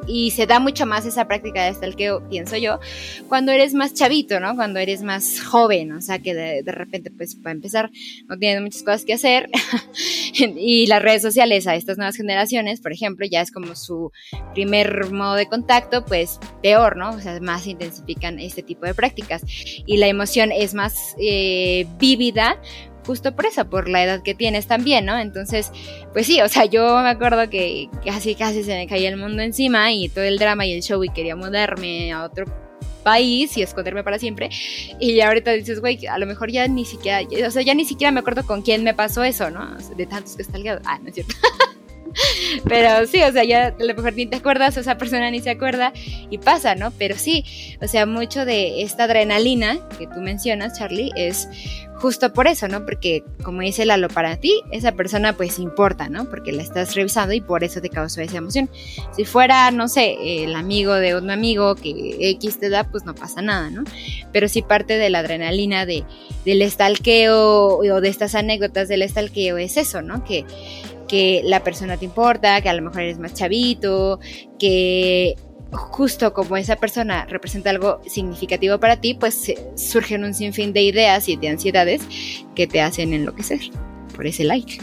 [0.06, 2.80] y se da mucho más esa práctica de stalkeo, pienso yo,
[3.28, 4.56] cuando eres más chavito, ¿no?
[4.56, 7.90] Cuando eres más joven, o sea, que de, repente, pues, para empezar,
[8.28, 9.48] no tienes muchas cosas que hacer
[10.34, 14.10] y las redes sociales a estas nuevas generaciones, por ejemplo, ya es como su
[14.52, 17.10] primer modo de contacto, pues, peor, ¿no?
[17.10, 22.58] O sea, más intensifican este tipo de prácticas y la emoción es más eh, vívida
[23.06, 25.18] justo por eso, por la edad que tienes también, ¿no?
[25.18, 25.70] Entonces,
[26.12, 29.42] pues sí, o sea, yo me acuerdo que casi casi se me caía el mundo
[29.42, 32.44] encima y todo el drama y el show y quería mudarme a otro
[33.02, 34.50] país y esconderme para siempre.
[35.00, 38.12] Y ahorita dices, güey, a lo mejor ya ni siquiera, o sea, ya ni siquiera
[38.12, 39.76] me acuerdo con quién me pasó eso, ¿no?
[39.96, 40.80] De tantos que está ligado.
[40.84, 41.34] Ah, no es cierto.
[42.68, 45.40] Pero sí, o sea, ya a lo mejor ni te acuerdas, o esa persona ni
[45.40, 45.92] se acuerda
[46.30, 46.90] y pasa, ¿no?
[46.92, 47.44] Pero sí,
[47.80, 51.48] o sea, mucho de esta adrenalina que tú mencionas, Charlie, es
[52.02, 52.84] justo por eso, ¿no?
[52.84, 56.28] Porque como dice Lalo, para ti esa persona pues importa, ¿no?
[56.28, 58.68] Porque la estás revisando y por eso te causó esa emoción.
[59.16, 63.14] Si fuera, no sé, el amigo de un amigo que X te da, pues no
[63.14, 63.84] pasa nada, ¿no?
[64.32, 66.02] Pero sí parte de la adrenalina de,
[66.44, 70.24] del estalqueo o de estas anécdotas del estalqueo es eso, ¿no?
[70.24, 70.44] Que,
[71.12, 74.18] que la persona te importa, que a lo mejor eres más chavito,
[74.58, 75.36] que
[75.70, 81.28] justo como esa persona representa algo significativo para ti, pues surgen un sinfín de ideas
[81.28, 82.00] y de ansiedades
[82.54, 83.60] que te hacen enloquecer
[84.16, 84.78] por ese like.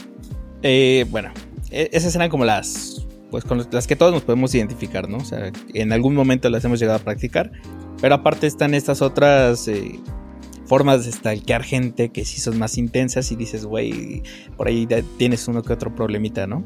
[0.62, 1.32] Eh, bueno,
[1.72, 5.18] e-, esas eran como las, pues con las que todos nos podemos identificar, ¿no?
[5.18, 7.52] O sea, en algún momento las hemos llegado a practicar,
[8.02, 10.00] pero aparte están estas otras eh,
[10.70, 14.22] formas de stalkear gente que sí son más intensas y dices, güey,
[14.56, 16.64] por ahí tienes uno que otro problemita, ¿no?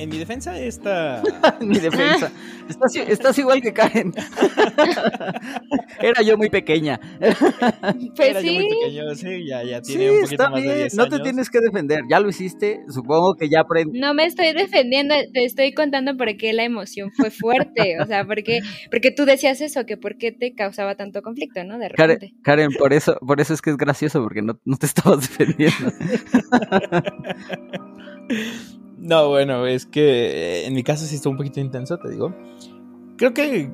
[0.00, 1.22] En mi defensa, esta.
[1.60, 2.32] en mi defensa.
[3.06, 4.14] Estás, igual que Karen.
[6.00, 6.98] Era yo muy pequeña.
[8.16, 8.46] Pues Era sí.
[8.46, 11.50] yo muy pequeño, sí, ya, ya tiene un poquito más de 10 No te tienes
[11.50, 14.00] que defender, ya lo hiciste, supongo que ya aprendí.
[14.00, 18.24] No me estoy defendiendo, te estoy contando por qué la emoción fue fuerte, o sea,
[18.24, 21.78] porque, porque tú decías eso, que por qué te causaba tanto conflicto, ¿no?
[21.78, 22.32] De repente.
[22.42, 25.92] Karen, por eso, por eso es que es gracioso, porque no, no te estabas defendiendo.
[29.02, 32.34] No, bueno, es que eh, en mi caso sí estuvo un poquito intenso, te digo.
[33.16, 33.70] Creo que,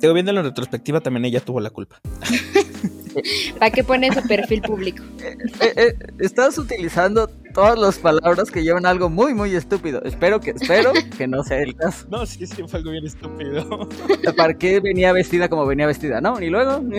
[0.00, 2.00] te viendo en la retrospectiva, también ella tuvo la culpa.
[3.58, 5.02] ¿Para qué pone su perfil público?
[5.60, 10.02] Eh, eh, estás utilizando todas las palabras que llevan algo muy, muy estúpido.
[10.02, 12.06] Espero que, espero que no sea el caso.
[12.10, 13.88] No, sí, sí, fue algo bien estúpido.
[14.36, 16.20] ¿Para qué venía vestida como venía vestida?
[16.20, 16.82] No, ni luego.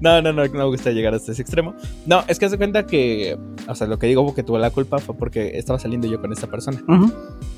[0.00, 1.74] No, no, no, no me gusta llegar hasta ese extremo.
[2.06, 3.38] No, es que se cuenta que,
[3.68, 6.32] o sea, lo que digo que tuvo la culpa fue porque estaba saliendo yo con
[6.32, 6.82] esta persona.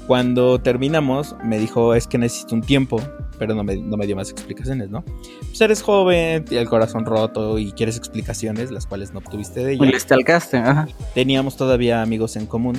[0.06, 3.00] Cuando terminamos, me dijo, es que necesito un tiempo,
[3.38, 5.04] pero no me, no me dio más explicaciones, ¿no?
[5.40, 9.86] Pues eres joven, el corazón roto y quieres explicaciones, las cuales no obtuviste de ella.
[9.86, 10.24] Y le
[10.58, 12.76] ajá teníamos todavía amigos en común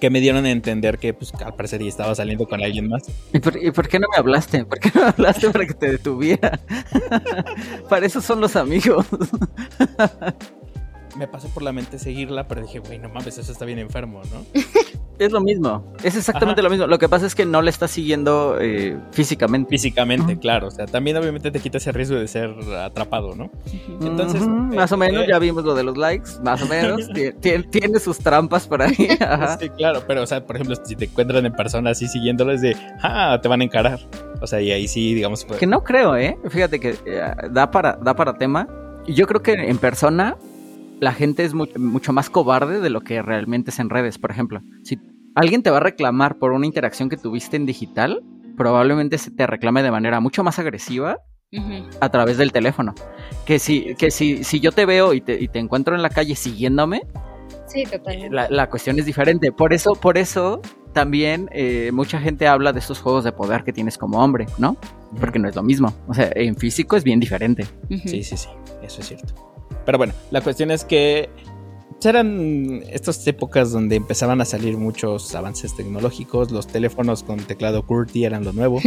[0.00, 3.04] que me dieron a entender que pues al parecer ya estaba saliendo con alguien más.
[3.32, 4.64] ¿Y por, qué no me hablaste?
[4.64, 6.60] ¿Por qué no me hablaste para que te detuviera?
[7.88, 9.06] para eso son los amigos.
[11.16, 14.20] me pasó por la mente seguirla, pero dije, güey, no mames, eso está bien enfermo,
[14.30, 14.44] ¿no?
[15.18, 16.86] Es lo mismo, es exactamente lo mismo.
[16.86, 19.70] Lo que pasa es que no le estás siguiendo eh, físicamente.
[19.70, 20.68] Físicamente, claro.
[20.68, 22.50] O sea, también obviamente te quita ese riesgo de ser
[22.80, 23.50] atrapado, ¿no?
[24.00, 24.42] Entonces.
[24.46, 27.08] más o menos, eh, ya vimos lo de los likes, más o menos.
[27.40, 28.94] tiene, sus trampas por ahí.
[29.60, 32.76] Sí, claro, pero, o sea, por ejemplo, si te encuentran en persona así siguiéndoles de,
[33.02, 34.00] ah, te van a encarar.
[34.40, 35.44] O sea, y ahí sí, digamos.
[35.44, 35.58] Pues...
[35.58, 36.36] Que no creo, ¿eh?
[36.48, 38.68] Fíjate que eh, da, para, da para tema.
[39.06, 40.36] Yo creo que en persona
[41.04, 44.62] la gente es mucho más cobarde de lo que realmente es en redes, por ejemplo.
[44.82, 44.98] Si
[45.34, 48.22] alguien te va a reclamar por una interacción que tuviste en digital,
[48.56, 51.18] probablemente se te reclame de manera mucho más agresiva
[52.00, 52.94] a través del teléfono.
[53.44, 56.08] Que si, que si, si yo te veo y te, y te encuentro en la
[56.08, 57.02] calle siguiéndome,
[57.66, 58.34] sí, totalmente.
[58.50, 59.52] La, cuestión es diferente.
[59.52, 60.62] Por eso, por eso
[60.94, 64.78] también eh, mucha gente habla de estos juegos de poder que tienes como hombre, ¿no?
[65.20, 65.92] Porque no es lo mismo.
[66.08, 67.66] O sea, en físico es bien diferente.
[67.90, 68.48] Sí, sí, sí,
[68.82, 69.53] eso es cierto.
[69.84, 71.30] Pero bueno, la cuestión es que
[72.08, 78.24] eran estas épocas donde empezaban a salir muchos avances tecnológicos, los teléfonos con teclado QWERTY
[78.24, 78.80] eran lo nuevo.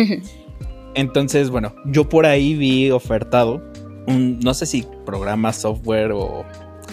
[0.96, 3.62] Entonces, bueno, yo por ahí vi ofertado
[4.08, 6.44] un, no sé si programa, software o,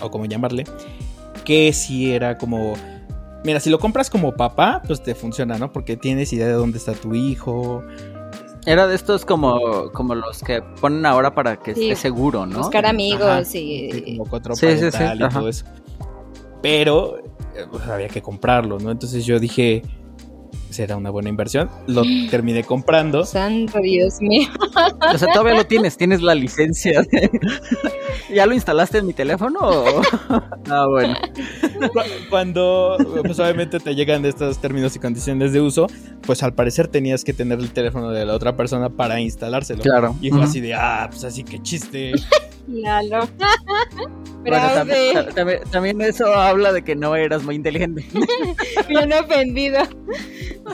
[0.00, 0.64] o como llamarle,
[1.44, 2.74] que si era como,
[3.44, 5.72] mira, si lo compras como papá, pues te funciona, ¿no?
[5.72, 7.82] Porque tienes idea de dónde está tu hijo,
[8.66, 12.58] era de estos como, como los que ponen ahora para que esté seguro, ¿no?
[12.58, 13.90] Buscar amigos y...
[13.92, 15.64] Sí, como cuatro sí, sí, y todo eso.
[16.62, 17.18] Pero
[17.54, 18.90] eh, pues, había que comprarlo, ¿no?
[18.90, 19.82] Entonces yo dije,
[20.74, 21.70] será una buena inversión.
[21.86, 23.24] Lo terminé comprando.
[23.24, 24.48] Santo Dios mío.
[25.12, 27.02] O sea, todavía lo tienes, tienes la licencia.
[28.34, 29.60] ¿Ya lo instalaste en mi teléfono?
[30.70, 31.14] Ah, bueno.
[32.30, 35.88] Cuando, pues obviamente te llegan de estos términos y condiciones de uso,
[36.22, 39.82] pues al parecer tenías que tener el teléfono de la otra persona para instalárselo.
[39.82, 40.16] Claro.
[40.22, 42.12] Y fue así de, ah, pues así que chiste.
[42.66, 43.28] Claro.
[44.44, 44.58] Bueno,
[45.34, 48.04] también, también, eso habla de que no eras muy inteligente.
[48.88, 49.80] Bien ofendido.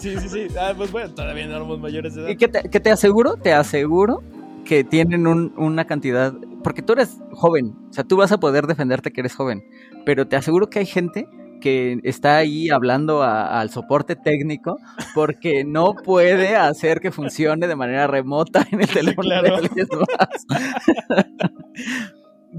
[0.01, 0.47] Sí, sí, sí.
[0.59, 2.31] Ah, pues bueno, todavía no éramos mayores de edad.
[2.31, 3.37] ¿Y qué te, te aseguro?
[3.37, 4.23] Te aseguro
[4.65, 6.35] que tienen una cantidad.
[6.65, 7.77] Porque tú eres joven.
[7.91, 9.65] O sea, tú vas a poder defenderte que eres joven.
[10.05, 11.29] Pero te aseguro que hay gente
[11.61, 14.79] que está ahí hablando al soporte técnico
[15.15, 19.61] porque no puede hacer que funcione de manera remota en el teléfono claro.
[19.61, 19.69] de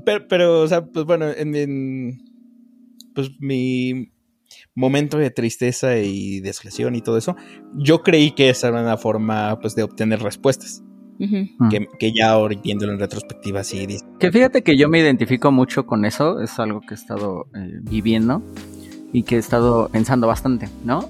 [0.05, 2.21] pero, pero, o sea, pues bueno, en, en,
[3.13, 4.11] pues mi
[4.75, 7.35] momento de tristeza y desolación y todo eso,
[7.75, 10.83] yo creí que esa era una forma pues de obtener respuestas.
[11.69, 15.51] Que, que ya ahora viéndolo en retrospectiva sí dice, Que fíjate que yo me identifico
[15.51, 18.41] mucho con eso, es algo que he estado eh, viviendo
[19.13, 21.09] y que he estado pensando bastante, ¿no?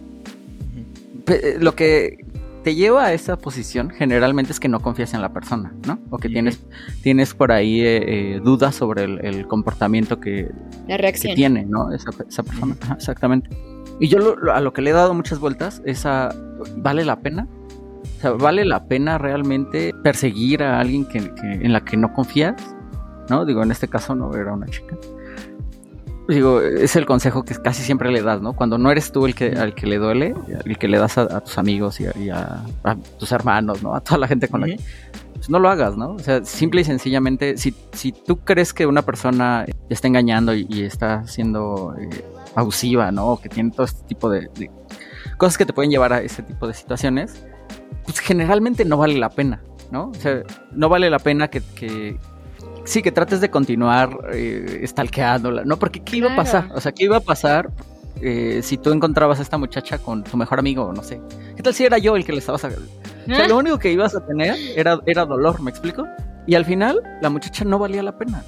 [1.27, 2.25] Eh, Lo que
[2.63, 5.97] te lleva a esa posición generalmente es que no confías en la persona, ¿no?
[6.11, 6.59] O que tienes,
[7.01, 10.49] tienes por ahí eh, eh, dudas sobre el, el comportamiento que,
[10.87, 11.35] La que reacción.
[11.35, 11.91] tiene, ¿no?
[11.91, 13.49] Esa, esa persona, Ajá, exactamente.
[13.99, 16.33] Y yo lo- lo- a lo que le he dado muchas vueltas es a,
[16.77, 17.47] ¿vale la pena?
[18.17, 22.13] O sea, ¿vale la pena realmente perseguir a alguien que, que- en la que no
[22.13, 22.55] confías?
[23.29, 23.45] ¿No?
[23.45, 24.95] Digo, en este caso no era una chica.
[26.31, 28.53] Digo, es el consejo que casi siempre le das, ¿no?
[28.53, 30.33] Cuando no eres tú el que, al que le duele,
[30.65, 33.83] el que le das a, a tus amigos y, a, y a- a tus hermanos,
[33.83, 33.93] ¿no?
[33.93, 34.77] A toda la gente con la que
[35.33, 36.11] pues no lo hagas, ¿no?
[36.13, 40.65] O sea, simple y sencillamente, si, si tú crees que una persona está engañando y,
[40.69, 42.07] y está siendo eh,
[42.55, 43.27] abusiva, ¿no?
[43.33, 44.71] O que tiene todo este tipo de, de
[45.37, 47.43] cosas que te pueden llevar a ese tipo de situaciones,
[48.05, 49.61] pues generalmente no vale la pena,
[49.91, 50.09] ¿no?
[50.11, 52.17] O sea, no vale la pena que, que-
[52.83, 55.77] sí, que trates de continuar eh, stalkeándola, ¿no?
[55.77, 56.43] Porque ¿qué iba a Claro.
[56.43, 56.71] pasar?
[56.75, 57.69] O sea, ¿qué iba a pasar
[58.21, 61.21] eh, si tú encontrabas a esta muchacha con tu mejor amigo, no sé?
[61.55, 62.65] ¿Qué tal si era yo el que le estabas...
[62.65, 66.05] a- o sea, lo único que ibas a tener era, era dolor, ¿me explico?
[66.47, 68.43] Y al final, la muchacha no valía la pena.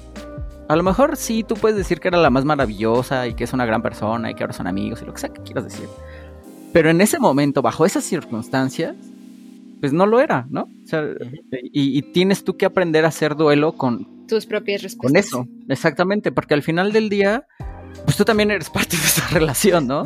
[0.68, 3.52] A lo mejor sí, tú puedes decir que era la más maravillosa y que es
[3.52, 5.88] una gran persona y que ahora son amigos y lo que sea que quieras decir.
[6.72, 8.96] Pero en ese momento, bajo esas circunstancias,
[9.80, 10.62] pues no lo era, ¿no?
[10.62, 11.04] O sea,
[11.72, 15.26] y, y tienes tú que aprender a hacer duelo con, Tus propias con respuestas.
[15.26, 17.46] eso, exactamente, porque al final del día,
[18.04, 20.04] pues tú también eres parte de esa relación, ¿no?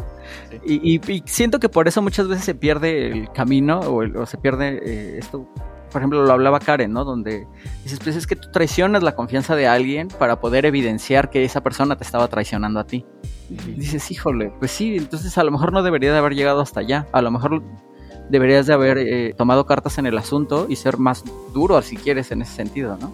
[0.64, 0.80] Sí.
[0.82, 4.16] Y, y- y siento que por eso muchas veces se pierde el camino o, el-
[4.16, 5.48] o se pierde eh, esto.
[5.92, 7.04] Por ejemplo, lo hablaba Karen, ¿no?
[7.06, 7.46] Donde
[7.82, 11.62] dices, pues es que tú traicionas la confianza de alguien para poder evidenciar que esa
[11.62, 13.06] persona te estaba traicionando a ti.
[13.48, 16.80] Y dices, híjole, pues sí, entonces a lo mejor no debería de haber llegado hasta
[16.80, 17.06] allá.
[17.12, 17.62] A lo mejor
[18.28, 22.30] deberías de haber eh, tomado cartas en el asunto y ser más duro si quieres
[22.32, 23.10] en ese sentido, ¿no?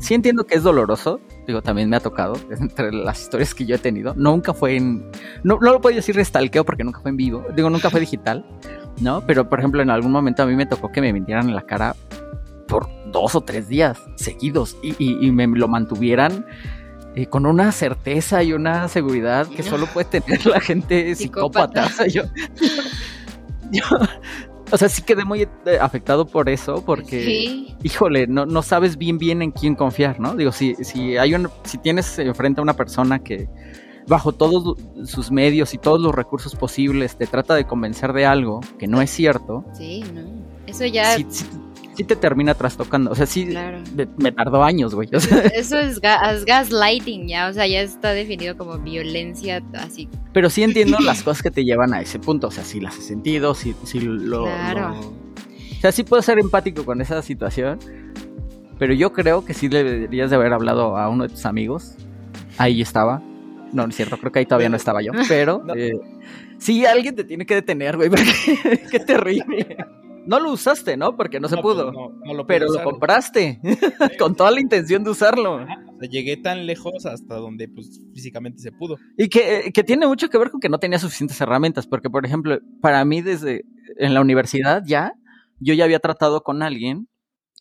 [0.00, 3.74] Sí entiendo que es doloroso, digo, también me ha tocado, entre las historias que yo
[3.76, 5.10] he tenido, nunca fue en,
[5.42, 8.00] no, no lo puedo decir de stalkeo porque nunca fue en vivo, digo, nunca fue
[8.00, 8.44] digital,
[9.00, 9.22] ¿no?
[9.26, 11.62] Pero, por ejemplo, en algún momento a mí me tocó que me mintieran en la
[11.62, 11.94] cara
[12.66, 16.44] por dos o tres días seguidos y, y- y me lo mantuvieran
[17.14, 21.84] eh, con una certeza y una seguridad que solo puede tener la gente psicópata.
[21.84, 21.86] Psicópata.
[21.86, 22.22] O sea, yo,
[23.72, 23.84] yo-
[24.70, 27.76] o sea, sí quedé muy eh, afectado por eso, porque Sí.
[27.82, 30.34] híjole, no, no sabes bien bien en quién confiar, ¿no?
[30.34, 33.48] Digo, si, si hay un, si tienes enfrente a una persona que
[34.06, 38.60] bajo todos sus medios y todos los recursos posibles te trata de convencer de algo
[38.78, 40.22] que no es cierto, Sí, no.
[40.66, 41.16] Eso ya.
[41.16, 41.46] sí, sí-
[41.98, 43.10] sí te termina trastocando.
[43.10, 43.80] O sea, sí Claro.
[43.94, 45.08] me, me tardó años, güey.
[45.14, 47.48] O sea, Eso es, ga- es gaslighting, ya.
[47.48, 50.08] O sea, ya está definido como violencia así.
[50.32, 52.46] pero sí entiendo las cosas que te llevan a ese punto.
[52.46, 54.88] O sea, sí las he sentido, sí, sí lo, Claro.
[54.94, 57.78] lo- O sea, sí puedo ser empático con esa situación.
[58.78, 61.96] Pero yo creo que sí deberías de haber hablado a uno de tus amigos.
[62.58, 63.20] Ahí estaba.
[63.72, 65.10] No, no es cierto, creo que ahí todavía no estaba yo.
[65.28, 65.74] Pero No.
[65.74, 65.92] eh,
[66.58, 68.08] sí, alguien te tiene que detener, güey.
[68.10, 69.76] porque- Qué terrible.
[70.26, 71.16] No lo usaste, ¿no?
[71.16, 71.92] Porque no se pues, pudo.
[71.92, 73.60] no, no lo pero lo compraste
[74.18, 75.56] con toda la intención de usarlo.
[75.56, 75.66] O
[75.98, 78.96] sea, llegué tan lejos hasta donde pues físicamente se pudo.
[79.16, 82.24] Y que, que tiene mucho que ver con que no tenía suficientes herramientas, porque por
[82.24, 83.64] ejemplo, para mí desde
[83.96, 85.12] en la universidad ya,
[85.60, 87.08] yo ya había tratado con alguien,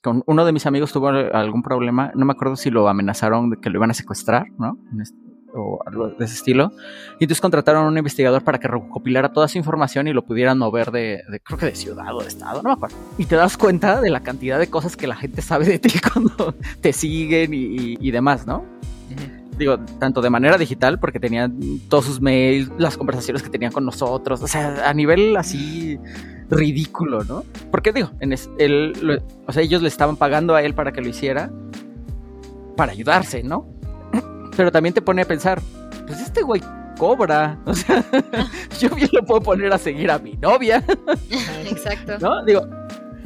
[0.01, 3.57] con uno de mis amigos tuvo algún problema, no me acuerdo si lo amenazaron de
[3.57, 4.77] que lo iban a secuestrar, ¿no?
[5.57, 6.71] O algo de ese estilo.
[7.19, 10.57] Y entonces contrataron a un investigador para que recopilara toda su información y lo pudieran
[10.59, 12.95] mover de, de- creo que de ciudad o de estado, no me acuerdo.
[13.17, 15.89] Y te das cuenta de la cantidad de cosas que la gente sabe de ti
[15.99, 18.63] cuando te siguen y, y- y demás, ¿no?
[19.57, 21.57] digo, tanto de manera digital, porque tenían
[21.89, 25.97] todos sus mails, las conversaciones que tenían con nosotros, o sea, a nivel así
[26.51, 27.43] ridículo, ¿no?
[27.71, 30.91] Porque digo, en es- él, lo- o sea, ellos le estaban pagando a él para
[30.91, 31.49] que lo hiciera,
[32.75, 33.65] para ayudarse, ¿no?
[34.57, 35.61] Pero también te pone a pensar,
[36.07, 36.61] pues este güey
[36.97, 38.03] cobra, o sea,
[38.79, 40.83] yo bien lo puedo poner a seguir a mi novia,
[41.65, 42.17] Exacto.
[42.19, 42.43] ¿no?
[42.43, 42.67] Digo,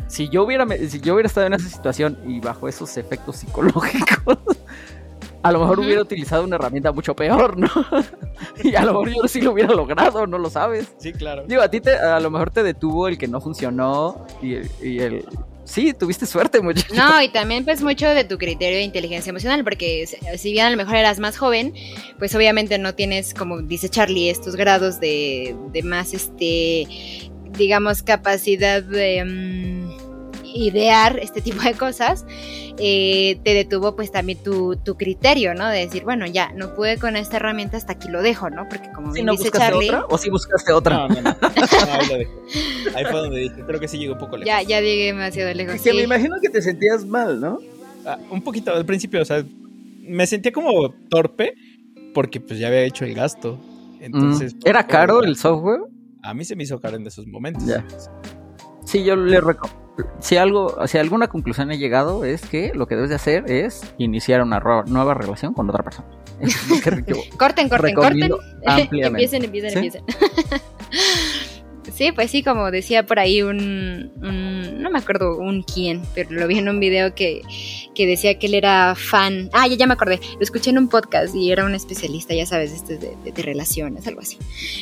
[0.08, 4.38] si yo hubiera, si yo hubiera estado en esa situación y bajo esos efectos psicológicos,
[5.42, 7.70] a lo mejor hubiera utilizado una herramienta mucho peor, ¿no?
[8.62, 10.94] y a lo mejor yo sí lo hubiera logrado, no lo sabes.
[10.98, 11.46] Sí, claro.
[11.48, 15.00] Digo, a ti te, a lo mejor te detuvo el que no funcionó y, y
[15.00, 15.26] el...
[15.72, 16.94] Sí, tuviste suerte, muchacho.
[16.94, 20.06] No, y también pues mucho de tu criterio de inteligencia emocional, porque
[20.38, 21.74] si- bien a lo mejor eras más joven,
[22.20, 26.88] pues obviamente no tienes, como dice Charlie, estos grados de, de más, este,
[27.58, 29.91] digamos, capacidad de, mm,
[30.54, 32.26] idear este tipo de cosas,
[32.78, 35.68] eh, te detuvo pues también tu, tu, criterio, ¿no?
[35.68, 38.68] De decir, bueno, ya, no pude con esta herramienta, hasta aquí lo dejo, ¿no?
[38.70, 39.90] Porque como ¿Sí, no dice Charlie...
[39.90, 41.08] Otra, ¿O si buscaste otra?
[41.08, 41.38] No, no, no.
[41.92, 42.32] ahí lo dejé.
[42.96, 44.48] Ahí fue donde dije, creo que sí llegó un poco lejos.
[44.48, 45.76] Ya, ya llegué demasiado lejos.
[45.76, 47.60] Es que me imagino que te sentías mal, ¿no?
[48.06, 49.44] Ah, un poquito al principio, o sea,
[50.02, 51.54] me sentía como torpe
[52.14, 53.60] porque pues ya había hecho el gasto.
[54.00, 54.60] Entonces, mm.
[54.66, 55.82] ¿Era caro el software?
[56.24, 57.66] A mí se me hizo caro en esos momentos.
[57.66, 57.86] Ya.
[58.86, 59.40] Sí, yo le
[60.20, 63.94] si algo, si alguna conclusión he llegado es que lo que debes de hacer es
[63.98, 66.08] iniciar una nueva relación con otra persona.
[67.38, 68.32] corten, corten, corten.
[68.62, 70.04] empiecen, empiecen, empiecen.
[71.94, 74.12] Sí, pues sí, como decía por ahí un,
[74.82, 77.42] no me acuerdo un quién, pero lo vi en un video que,
[77.94, 79.50] que, decía que él era fan.
[79.54, 82.46] Ah, ya, ya me acordé, lo escuché en un podcast y era un especialista, ya
[82.46, 84.38] sabes, este de, de, relaciones, algo así.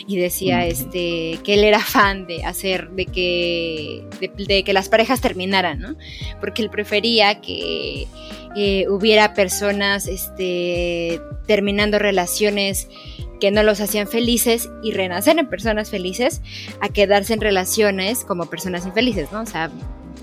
[0.07, 4.03] Y decía este que él era fan de hacer, de que,
[4.37, 5.95] de, que las parejas terminaran, ¿no?
[6.39, 8.07] Porque él prefería que
[8.55, 12.87] eh, hubiera personas este, terminando relaciones
[13.39, 16.41] que no los hacían felices y renacer en personas felices
[16.81, 19.41] a quedarse en relaciones como personas infelices, ¿no?
[19.41, 19.71] O sea,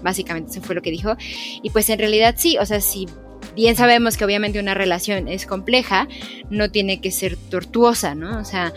[0.03, 1.17] básicamente eso fue lo que dijo.
[1.63, 3.07] Y pues en realidad sí, o sea, si
[3.55, 6.09] bien sabemos que obviamente una relación es compleja,
[6.51, 8.39] no tiene que ser tortuosa, ¿no?
[8.39, 8.73] O sea,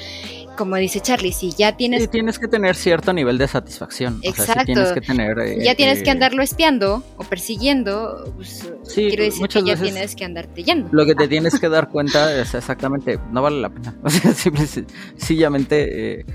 [0.57, 2.01] como dice Charlie, si ya tienes...
[2.01, 4.19] Sí, tienes que tener cierto nivel de satisfacción.
[4.23, 4.65] Exacto.
[4.65, 5.39] tienes que tener...
[5.39, 9.77] Eh, ya tienes que eh, andarlo espiando o persiguiendo, pues, sí, quiero decir que ya
[9.77, 10.89] tienes que andarte yendo.
[10.91, 13.95] Lo que te tienes que dar cuenta es exactamente, no vale la pena.
[14.03, 16.19] O sea, simple, sencillamente...
[16.19, 16.25] Eh,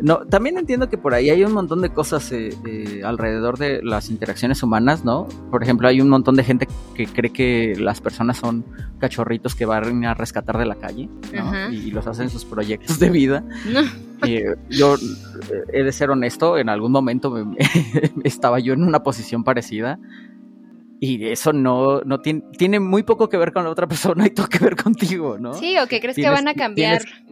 [0.00, 3.82] no, también entiendo que por ahí hay un montón de cosas eh, eh, alrededor de
[3.82, 5.26] las interacciones humanas, ¿no?
[5.50, 8.64] Por ejemplo, hay un montón de gente que cree que las personas son
[8.98, 11.72] cachorritos que van a rescatar de la calle, ¿no?
[11.72, 13.44] Y, los hacen sus proyectos de vida.
[14.26, 14.96] Eh, yo
[15.72, 17.34] he de ser honesto, en algún momento
[18.24, 19.98] estaba yo en una posición parecida.
[21.00, 24.30] Y eso no, no tiene, tiene muy poco que ver con la otra persona y
[24.30, 25.54] todo que ver contigo, ¿no?
[25.54, 27.27] Sí, o que crees que van a cambiar tienes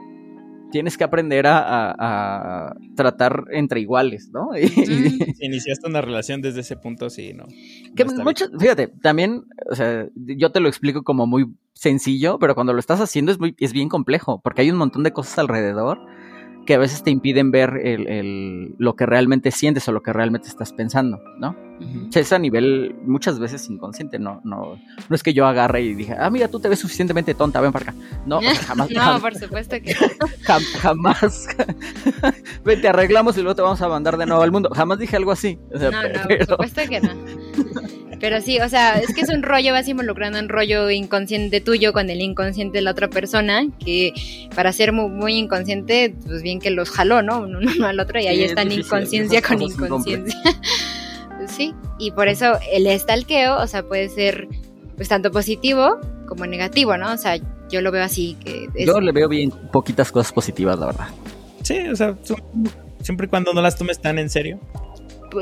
[0.70, 4.50] que aprender a, tratar entre iguales, ¿no?
[5.40, 7.46] iniciaste una relación desde ese punto, sí, ¿no?
[7.94, 8.04] Que
[8.58, 13.00] fíjate, también, o sea, yo te lo explico como muy sencillo, pero cuando lo estás
[13.00, 15.98] haciendo es, muy, es bien complejo, porque hay un montón de cosas alrededor
[16.66, 20.48] que a veces te impiden ver el, lo que realmente sientes o lo que realmente
[20.48, 21.56] estás pensando, ¿no?
[22.14, 26.14] Es a nivel muchas veces inconsciente, no, no, no es que yo agarre y dije,
[26.18, 27.95] ah, mira, tú te ves suficientemente tonta, ven para acá.
[28.24, 28.91] No, jamás.
[28.91, 29.95] no, por supuesto que
[30.81, 31.49] jamás.
[32.64, 34.70] ven, te arreglamos y luego te vamos a mandar de nuevo al mundo.
[34.74, 35.59] Jamás dije algo así.
[35.72, 37.11] no, no, por supuesto que no.
[38.20, 41.93] Pero sí, o sea, es que es un rollo, vas involucrando un rollo inconsciente tuyo
[41.93, 44.12] con el inconsciente de la otra persona, que
[44.55, 47.41] para ser muy, inconsciente, pues bien que los jaló, ¿no?
[47.41, 50.41] Uno, al otro y ahí están inconsciencia con inconsciencia.
[51.57, 54.48] Sí, y por eso el estalqueo, o sea, puede ser
[54.96, 55.98] pues tanto positivo
[56.28, 57.12] como negativo, ¿no?
[57.12, 57.36] O sea,
[57.70, 58.68] yo lo veo así que...
[58.84, 61.09] Yo le veo bien poquitas cosas positivas, la verdad.
[61.62, 62.16] Sí, o sea,
[63.00, 64.61] siempre y cuando no las tomes tan en serio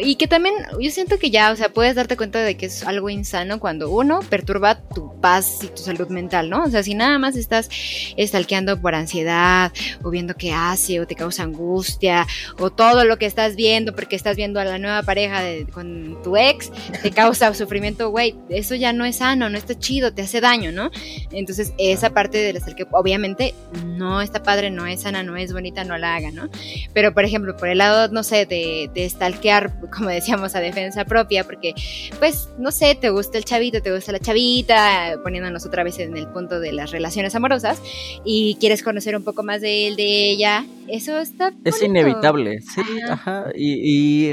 [0.01, 2.85] y que también yo siento que ya, o sea, puedes darte cuenta de que es
[2.85, 6.65] algo insano cuando uno perturba tu paz y tu salud mental, ¿no?
[6.65, 7.69] O sea, si nada más estás
[8.17, 9.73] estalqueando por ansiedad
[10.03, 12.27] o viendo qué hace o te causa angustia
[12.59, 16.23] o todo lo que estás viendo porque estás viendo a la nueva pareja de, con
[16.23, 16.71] tu ex
[17.03, 20.73] te causa sufrimiento, güey, eso ya no es sano, no está chido, te hace daño,
[20.73, 20.91] ¿no?
[21.31, 23.55] Entonces, esa parte del que obviamente
[23.85, 26.49] no está padre, no es sana, no es bonita, no la haga, ¿no?
[26.93, 31.05] Pero, por ejemplo, por el lado, no sé, de, de stalkear como decíamos, a defensa
[31.05, 31.75] propia, porque,
[32.19, 36.17] pues, no sé, te gusta el chavito, te gusta la chavita, poniéndonos otra vez en
[36.17, 37.81] el punto de las relaciones amorosas,
[38.25, 41.53] y quieres conocer un poco más de él, de ella, eso está...
[41.65, 44.33] Es inevitable, sí, ajá, y...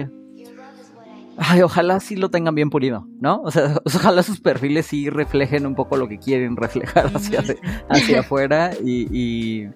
[1.38, 3.42] Ay, ojalá sí lo tengan bien pulido, ¿no?
[3.42, 7.44] O sea, ojalá sus perfiles sí reflejen un poco lo que quieren reflejar hacia,
[7.90, 9.70] hacia afuera y y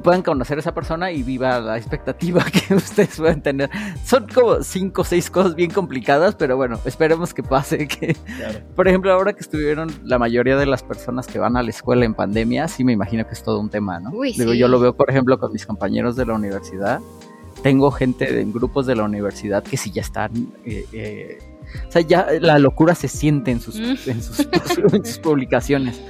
[0.00, 3.70] puedan conocer a esa persona y viva la expectativa que ustedes pueden tener.
[4.04, 7.88] Son como cinco o seis cosas bien complicadas, pero bueno, esperemos que pase.
[7.92, 8.16] Que,
[8.74, 12.04] Por ejemplo, ahora que estuvieron la mayoría de las personas que van a la escuela
[12.04, 14.10] en pandemia, sí me imagino que es todo un tema, ¿no?
[14.10, 17.00] Digo, yo lo veo, por ejemplo, con mis compañeros de la universidad.
[17.62, 20.32] Tengo gente en grupos de la universidad que sí ya están...
[20.64, 21.38] Eh, eh,
[21.88, 24.10] o sea, ya la locura se siente en sus, mm.
[24.10, 24.40] en sus,
[24.92, 26.00] en sus publicaciones.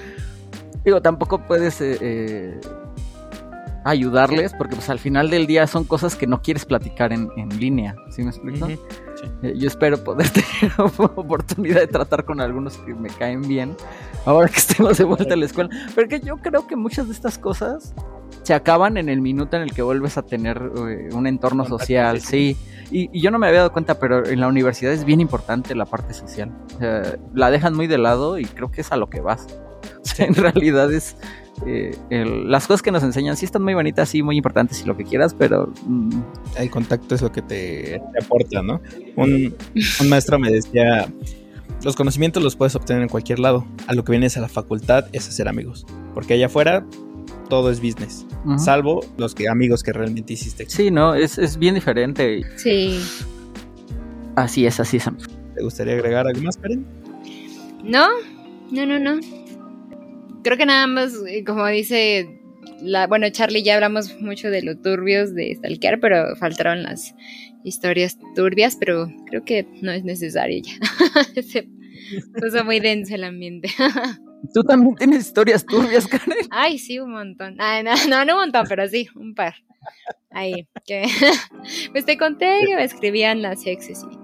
[0.84, 2.60] Digo, tampoco puedes eh,
[3.84, 7.28] ayudarles, porque pues al final del día son cosas que no quieres platicar en,
[7.58, 8.68] línea, ¿sí me explico?
[8.68, 13.76] Eh, yo espero poder tener oportunidad de tratar con algunos que me caen bien,
[14.24, 17.38] ahora que estemos de vuelta a la escuela, porque yo creo que muchas de estas
[17.38, 17.94] cosas
[18.42, 21.78] se acaban en el minuto en el que vuelves a tener eh, un entorno Contacto
[21.78, 22.56] social, sí.
[22.90, 25.74] Y, y yo no me había dado cuenta, pero en la universidad es bien importante
[25.74, 26.52] la parte social.
[27.32, 29.46] La dejan muy de lado y creo que es a lo que vas.
[30.02, 31.16] O sea, en realidad es...
[31.66, 34.86] eh, el- las cosas que nos enseñan sí están muy bonitas, sí, muy importantes y
[34.86, 35.72] lo que quieras, pero...
[35.86, 36.10] mm,
[36.58, 38.80] El contacto es lo que te, te aporta, ¿no?
[39.16, 39.54] Un,
[40.00, 41.08] un maestro me decía,
[41.84, 43.64] los conocimientos los puedes obtener en cualquier lado.
[43.86, 45.86] A lo que vienes a la facultad es hacer amigos.
[46.14, 46.84] Porque allá afuera
[47.48, 48.24] todo es business.
[48.58, 50.64] Salvo los que amigos que realmente hiciste.
[50.68, 52.42] Sí, no, es, es bien diferente.
[52.56, 53.00] Sí.
[54.36, 55.04] Así es, así es.
[55.54, 56.86] ¿Te gustaría agregar algo más, Karen?
[57.84, 58.08] No,
[58.70, 59.20] no, no, no.
[60.42, 62.40] Creo que nada más, eh, como dice,
[62.80, 67.14] la, bueno, Charlie, ya hablamos mucho de lo turbios de stalkear, pero faltaron las
[67.64, 70.72] historias turbias, pero creo que no es necesario ya.
[71.42, 71.68] Se
[72.40, 73.68] puso muy denso el ambiente.
[74.54, 76.48] Tú también tienes historias turbias, Karen.
[76.50, 77.56] Ay, sí, un montón.
[77.60, 79.54] Ay, no, no, no un montón, pero sí, un par.
[80.30, 81.04] Ahí, que
[81.92, 84.22] pues te conté que me escribían las exes y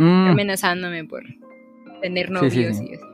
[0.00, 1.22] Mm, amenazándome por
[2.00, 2.90] tener novios sí, sí.
[2.90, 3.06] y eso.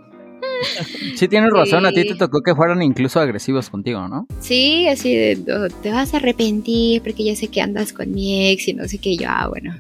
[1.17, 1.87] Sí, tienes razón.
[1.87, 4.27] A ti te tocó que fueran incluso agresivos contigo, ¿no?
[4.41, 8.51] Sí, así de, "Oh, te vas a arrepentir porque ya sé que andas con mi
[8.51, 9.17] ex y no sé qué.
[9.17, 9.75] Yo, ah, bueno.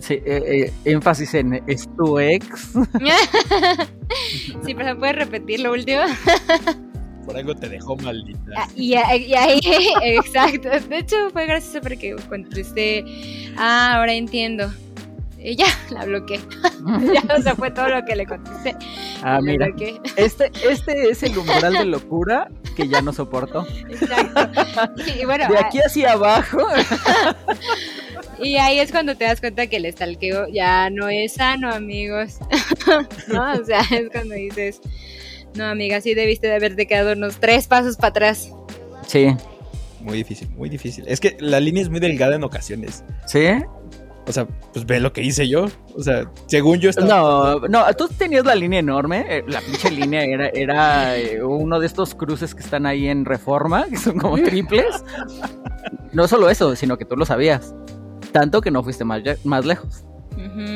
[0.00, 2.46] Sí, eh, eh, énfasis en es tu ex.
[4.64, 6.00] sí, pero ¿puedes repetir lo último?
[7.26, 8.38] Por algo te dejó maldita.
[8.56, 9.60] Ah, y ahí,
[10.02, 10.68] exacto.
[10.88, 13.04] De hecho, fue gracioso porque contesté,
[13.56, 14.72] ah, ahora entiendo.
[15.42, 16.38] Y ya, la bloqueé.
[17.14, 18.76] ya, o sea, fue todo lo que le contesté.
[19.22, 19.68] ah, mira.
[20.16, 23.66] Este, este es el umbral de locura que ya no soporto.
[23.88, 24.50] Exacto.
[25.18, 26.58] Y, bueno, De aquí hacia abajo.
[28.42, 32.38] Y ahí es cuando te das cuenta que el stalkeo ya no es sano, amigos.
[33.28, 33.52] ¿No?
[33.52, 34.80] O sea, es cuando dices,
[35.54, 38.50] no, amiga, sí debiste de haberte quedado unos tres pasos para atrás.
[39.06, 39.26] Sí,
[40.00, 41.04] Muy difícil, muy difícil.
[41.06, 43.04] Es que la línea es muy delgada en ocasiones.
[43.26, 43.46] sí.
[44.26, 45.66] O sea, pues ve lo que hice yo.
[45.96, 47.56] O sea, según yo estaba...
[47.56, 49.24] No, no, tú tenías la línea enorme.
[49.28, 53.24] eh, La pinche línea era, era eh, uno de estos cruces que están ahí en
[53.24, 55.02] reforma, que son como triples.
[56.12, 57.74] No solo eso, sino que tú lo sabías.
[58.32, 60.04] Tanto que no fuiste más, más lejos.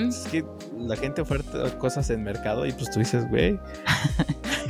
[0.08, 0.44] Es que
[0.78, 3.58] la gente oferta cosas en mercado y pues tú dices, güey.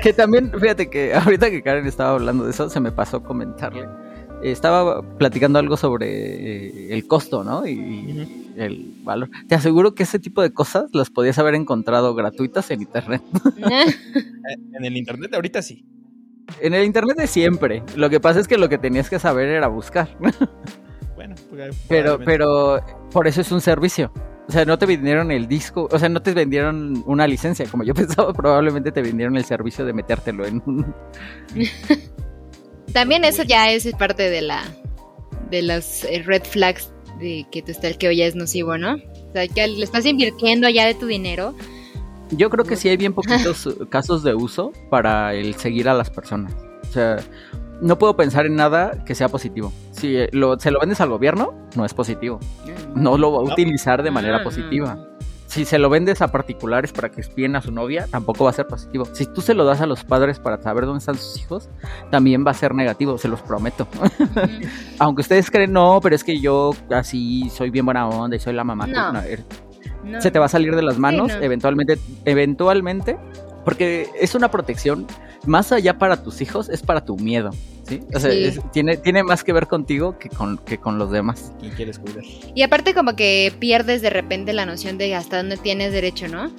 [0.03, 3.89] Que también, fíjate que ahorita que Karen estaba hablando de eso, se me pasó comentarle.
[4.43, 6.09] Estaba platicando algo sobre
[6.89, 7.66] eh, el costo, ¿no?
[7.66, 9.30] Y el valor.
[9.48, 13.22] Te aseguro que ese tipo de cosas las podías haber encontrado gratuitas en internet.
[14.72, 15.84] En el internet ahorita sí.
[16.61, 17.82] En el internet de siempre.
[17.96, 20.09] Lo que pasa es que lo que tenías que saber era buscar.
[21.14, 24.12] Bueno, pues, Pero, pero por eso es un servicio.
[24.48, 27.82] O sea, no te vendieron el disco, o sea, no te vendieron una licencia, como
[27.82, 30.94] yo pensaba, probablemente te vendieron el servicio de metértelo en un...
[32.92, 34.62] También eso ya es parte de la
[35.50, 38.94] de las eh, red flags de que tu stalkeo ya es nocivo, ¿no?
[38.94, 41.54] O sea, que le estás invirtiendo ya de tu dinero.
[42.30, 46.10] Yo creo que sí hay bien poquitos casos de uso para el seguir a las
[46.10, 46.54] personas.
[46.88, 47.16] O sea,
[47.80, 49.72] no puedo pensar en nada que sea positivo.
[49.90, 52.40] Si eh, lo, se lo vendes al gobierno, no es positivo.
[52.94, 55.08] No lo va a utilizar de manera Mm, positiva.
[55.55, 58.52] Si se lo vendes a particulares para que espíen a su novia, tampoco va a
[58.52, 59.05] ser positivo.
[59.12, 61.68] Si tú se lo das a los padres para saber dónde están sus hijos,
[62.11, 63.86] también va a ser negativo, se los prometo.
[64.98, 68.52] Aunque ustedes creen, no, pero es que yo así soy bien buena onda y soy
[68.52, 68.88] la mamá.
[68.88, 69.12] No.
[69.12, 69.20] No,
[70.02, 70.20] No.
[70.20, 71.40] Se te va a salir de las manos, no.
[71.40, 73.16] eventualmente, eventualmente,
[73.64, 75.07] porque es una protección,
[75.46, 77.52] más allá para tus hijos, es para tu miedo.
[77.87, 78.01] ¿Sí?
[78.14, 78.45] O sea, Sí.
[78.45, 81.53] es- tiene, tiene más que ver contigo que con, que con los demás.
[81.61, 82.24] ¿Quién quieres cuidar?
[82.55, 86.51] Y aparte como que pierdes de repente la noción de hasta dónde tienes derecho, ¿no?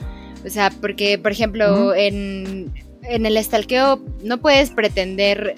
[0.46, 2.72] O sea, porque, por ejemplo, en,
[3.04, 5.56] en el estalqueo no puedes pretender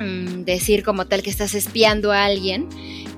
[0.00, 2.68] mm, decir como tal que estás espiando a alguien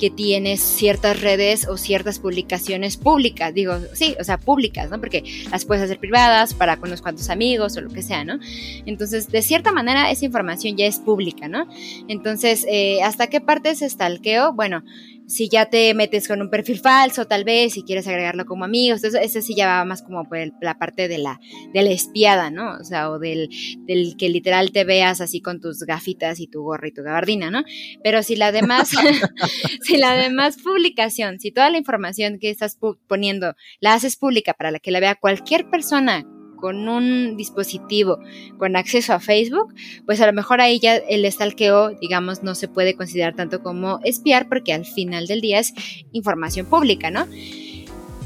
[0.01, 4.99] que tienes ciertas redes o ciertas publicaciones públicas, digo, sí, o sea, públicas, ¿no?
[4.99, 8.41] Porque las puedes hacer privadas para con unos cuantos amigos o lo que sea, ¿no?
[8.87, 11.67] Entonces, de cierta manera, esa información ya es pública, ¿no?
[12.09, 14.55] Entonces, eh, ¿hasta qué parte es estalqueo?
[14.55, 14.83] Bueno,
[15.31, 18.99] si ya te metes con un perfil falso, tal vez, si quieres agregarlo como amigos,
[18.99, 21.41] entonces ese sí ya va más como por la parte de la,
[21.73, 22.77] de la espiada, ¿no?
[22.81, 23.49] O sea, o del,
[23.87, 27.51] del que literal te veas así con tus gafitas y tu gorra y tu gabardina,
[27.51, 27.63] ¿no?
[28.03, 28.91] Pero si la demás,
[29.83, 32.77] si la demás publicación, si toda la información que estás
[33.07, 36.25] poniendo la haces pública para que la vea cualquier persona
[36.61, 38.19] con un dispositivo
[38.59, 39.75] con acceso a Facebook,
[40.07, 44.01] pues a lo mejor ahí ya el stalkeo, digamos, no se puede considerar tanto como
[44.05, 45.75] espiar porque al final del día es
[46.13, 47.27] información pública, ¿no?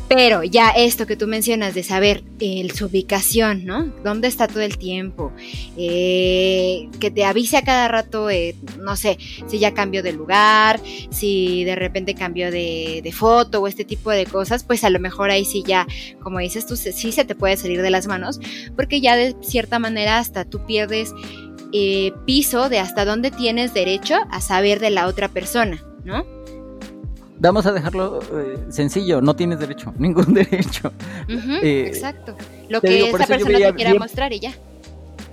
[0.09, 3.87] Pero ya esto que tú mencionas de saber eh, su ubicación, ¿no?
[4.05, 5.33] ¿Dónde está todo el tiempo?
[5.79, 10.79] Eh, que te avise a cada rato, eh, no sé, si ya cambió de lugar,
[11.11, 15.01] si de repente cambió de, de, foto o este tipo de cosas, pues a lo
[15.01, 15.87] mejor ahí sí ya,
[16.23, 18.41] como dices tú, sí se te puede salir de las manos,
[18.77, 21.13] porque ya de cierta manera hasta tú pierdes
[22.25, 26.34] piso de hasta dónde tienes derecho a saber de la otra persona, ¿no?
[27.45, 30.91] Vamos a dejarlo eh, sencillo, no tienes derecho, ningún derecho.
[31.29, 32.35] eh, exacto.
[32.71, 34.53] Lo que digo, esa persona te quiera bien, mostrar y ya.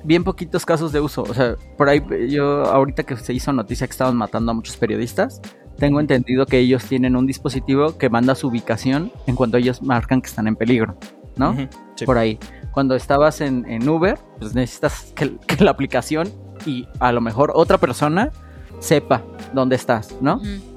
[0.04, 1.22] Bien poquitos casos de uso.
[1.22, 4.76] O sea, por ahí yo, ahorita que se hizo noticia que estaban matando a muchos
[4.76, 5.42] periodistas,
[5.78, 10.22] tengo entendido que ellos tienen un dispositivo que manda su ubicación en cuanto ellos marcan
[10.22, 10.98] que están en peligro,
[11.38, 11.52] ¿no?
[11.52, 12.06] Uh -huh, sí.
[12.06, 12.38] Por ahí.
[12.72, 16.30] Cuando estabas en, en Uber, pues necesitas que, que, la aplicación
[16.66, 18.32] y a lo mejor otra persona
[18.80, 20.36] sepa dónde estás, ¿no?
[20.36, 20.72] Uh -huh.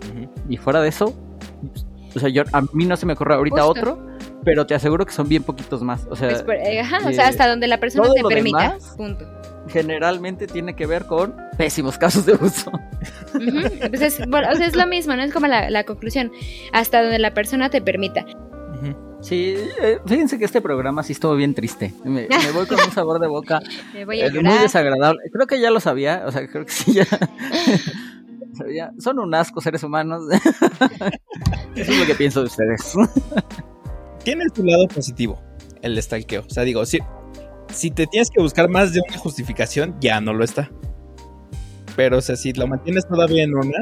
[0.48, 1.14] Y fuera de eso,
[2.14, 3.80] o sea, yo, a mí no se me ocurre ahorita Justo.
[3.80, 4.06] otro,
[4.44, 6.06] pero te aseguro que son bien poquitos más.
[6.10, 8.76] O sea, pues, por, eh, ajá, o sea hasta donde la persona te permita.
[8.96, 9.26] Punto.
[9.68, 12.70] Generalmente tiene que ver con pésimos casos de uso.
[13.34, 13.88] Uh -huh.
[13.88, 15.22] pues es, bueno, o sea, es lo mismo, ¿no?
[15.22, 16.30] Es como la, la conclusión.
[16.72, 18.24] Hasta donde la persona te permita.
[18.24, 18.96] Uh -huh.
[19.24, 21.94] Sí, eh, fíjense que este programa sí estuvo bien triste.
[22.04, 23.62] Me, me voy con un sabor de boca
[23.94, 25.22] me voy a eh, muy desagradable.
[25.32, 27.06] Creo que ya lo sabía, o sea, creo que sí ya.
[28.98, 30.22] Son un asco seres humanos.
[31.74, 32.94] Eso es lo que pienso de ustedes.
[34.22, 35.40] Tiene su lado positivo,
[35.82, 36.44] el stalkeo.
[36.46, 36.98] O sea, digo, si,
[37.68, 40.70] si te tienes que buscar más de una justificación, ya no lo está.
[41.96, 43.78] Pero, o sea, si lo mantienes todavía en una,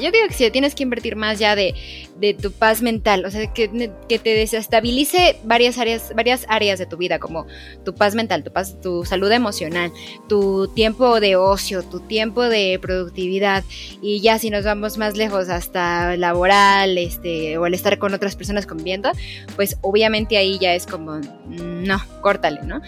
[0.00, 1.74] yo digo que si tienes que invertir más ya de,
[2.16, 6.86] de tu paz mental, o sea, que, que, te desestabilice varias áreas, varias áreas de
[6.86, 7.46] tu vida, como
[7.84, 9.92] tu paz mental, tu paz, tu salud emocional,
[10.28, 13.64] tu tiempo de ocio, tu tiempo de productividad,
[14.00, 18.36] y ya si nos vamos más lejos hasta laboral, este, o el estar con otras
[18.36, 19.10] personas conviviendo,
[19.56, 22.80] pues obviamente ahí ya es como, no, córtale, ¿no?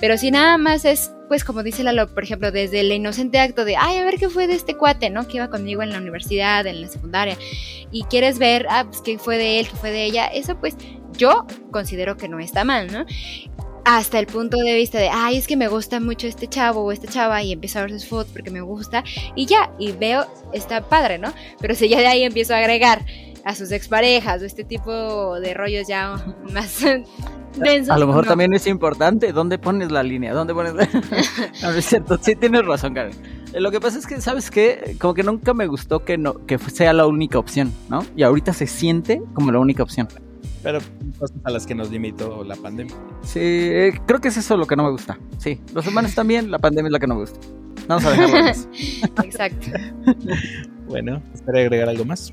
[0.00, 3.64] Pero si nada más es, pues como dice Lalo, por ejemplo, desde el inocente acto
[3.64, 5.26] de, ay, a ver qué fue de este cuate, ¿no?
[5.26, 7.36] Que iba conmigo en la universidad, en la secundaria,
[7.90, 10.76] y quieres ver, ah, pues qué fue de él, qué fue de ella, eso pues
[11.12, 13.04] yo considero que no está mal, ¿no?
[13.84, 16.92] Hasta el punto de vista de, ay, es que me gusta mucho este chavo o
[16.92, 19.02] esta chava y empiezo a ver sus fotos porque me gusta
[19.34, 21.32] y ya, y veo, está padre, ¿no?
[21.58, 23.04] Pero si ya de ahí empiezo a agregar
[23.48, 26.22] a sus exparejas o este tipo de rollos ya
[26.52, 26.84] más
[27.56, 27.90] densos.
[27.90, 28.28] A lo mejor no.
[28.28, 30.84] también es importante dónde pones la línea, dónde pones la...
[31.62, 33.14] no, no es cierto, sí tienes razón, Karen.
[33.54, 34.96] Eh, Lo que pasa es que, ¿sabes qué?
[35.00, 38.04] Como que nunca me gustó que, no, que sea la única opción, ¿no?
[38.14, 40.08] Y ahorita se siente como la única opción.
[40.62, 40.80] Pero
[41.18, 42.94] cosas a las que nos limitó la pandemia.
[43.22, 45.18] Sí, eh, creo que es eso lo que no me gusta.
[45.38, 47.40] Sí, los humanos también, la pandemia es la que no me gusta.
[47.86, 48.50] Vamos a dejarlo.
[49.24, 49.68] Exacto.
[50.86, 52.30] bueno, ¿espera agregar algo más?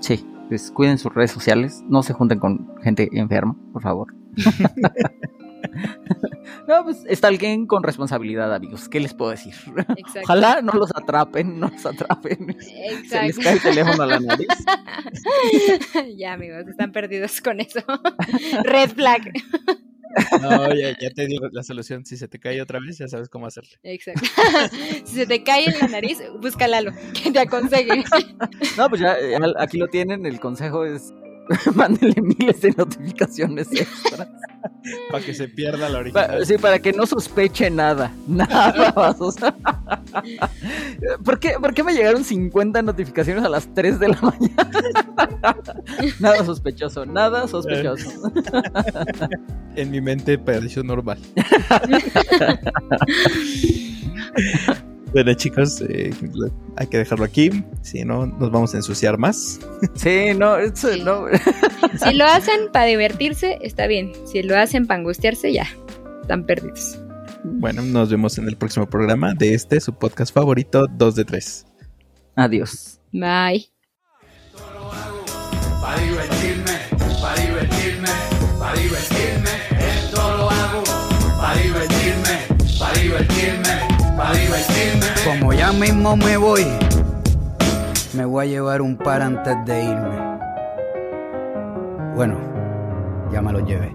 [0.00, 4.14] Sí, pues cuiden sus redes sociales, no se junten con gente enferma, por favor.
[6.68, 8.88] no, pues está alguien con responsabilidad, amigos.
[8.88, 9.54] ¿Qué les puedo decir?
[9.96, 10.20] Exacto.
[10.24, 12.50] Ojalá no los atrapen, no los atrapen.
[12.50, 13.08] Exacto.
[13.08, 14.48] Se les cae el teléfono a la nariz.
[16.16, 17.80] ya, amigos, están perdidos con eso.
[18.64, 19.32] Red flag.
[20.40, 22.04] No, ya, ya, te digo la solución.
[22.04, 23.70] Si se te cae otra vez, ya sabes cómo hacerlo.
[23.82, 24.22] Exacto.
[25.04, 28.04] si se te cae en la nariz, busca Lalo, que te aconseje.
[28.78, 29.16] no, pues ya,
[29.58, 30.26] aquí lo tienen.
[30.26, 31.12] El consejo es
[31.74, 34.28] mándenle miles de notificaciones extras.
[35.10, 36.38] para que se pierda la original.
[36.38, 38.12] Pa sí, para que no sospeche nada.
[38.26, 39.20] Nada más.
[39.20, 39.54] O sea,
[41.24, 44.70] ¿por, qué, ¿Por qué me llegaron 50 notificaciones a las 3 de la mañana?
[46.20, 48.32] nada sospechoso, nada sospechoso.
[49.76, 51.18] en mi mente pareció normal.
[55.14, 56.12] Bueno, chicos, eh,
[56.76, 57.50] hay que dejarlo aquí.
[57.82, 59.60] Si no, nos vamos a ensuciar más.
[59.94, 61.00] Sí, no, eso Sí.
[61.04, 61.26] no.
[62.04, 64.12] Si lo hacen para divertirse, está bien.
[64.26, 65.66] Si lo hacen para angustiarse, ya.
[66.22, 66.98] Están perdidos.
[67.44, 71.66] Bueno, nos vemos en el próximo programa de este, su podcast favorito, 2 de 3.
[72.36, 72.98] Adiós.
[73.12, 73.66] Bye.
[75.80, 76.72] Pa' divertirme,
[77.20, 78.08] pa' divertirme,
[78.58, 80.82] pa' divertirme, esto lo hago,
[81.38, 82.48] pa' divertirme,
[82.78, 83.63] pa' divertirme, pa' divertirme.
[85.24, 86.66] Como ya mismo me voy,
[88.12, 90.38] me voy a llevar un par antes de irme.
[92.14, 92.38] Bueno,
[93.32, 93.90] ya me lo llevé.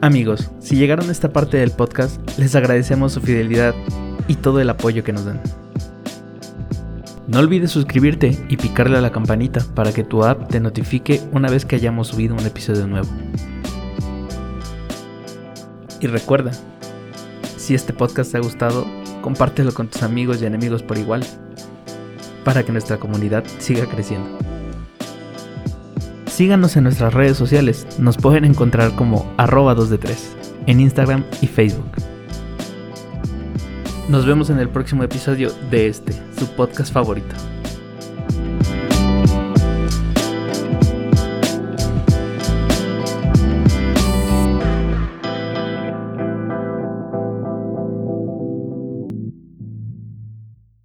[0.00, 3.74] Amigos, si llegaron a esta parte del podcast, les agradecemos su fidelidad
[4.28, 5.63] y todo el apoyo que nos dan.
[7.26, 11.48] No olvides suscribirte y picarle a la campanita para que tu app te notifique una
[11.48, 13.08] vez que hayamos subido un episodio nuevo.
[16.00, 16.52] Y recuerda,
[17.56, 18.86] si este podcast te ha gustado,
[19.22, 21.24] compártelo con tus amigos y enemigos por igual,
[22.44, 24.28] para que nuestra comunidad siga creciendo.
[26.26, 30.36] Síganos en nuestras redes sociales, nos pueden encontrar como arroba 2 de 3
[30.66, 31.90] en Instagram y Facebook.
[34.08, 37.34] Nos vemos en el próximo episodio de este, su podcast favorito.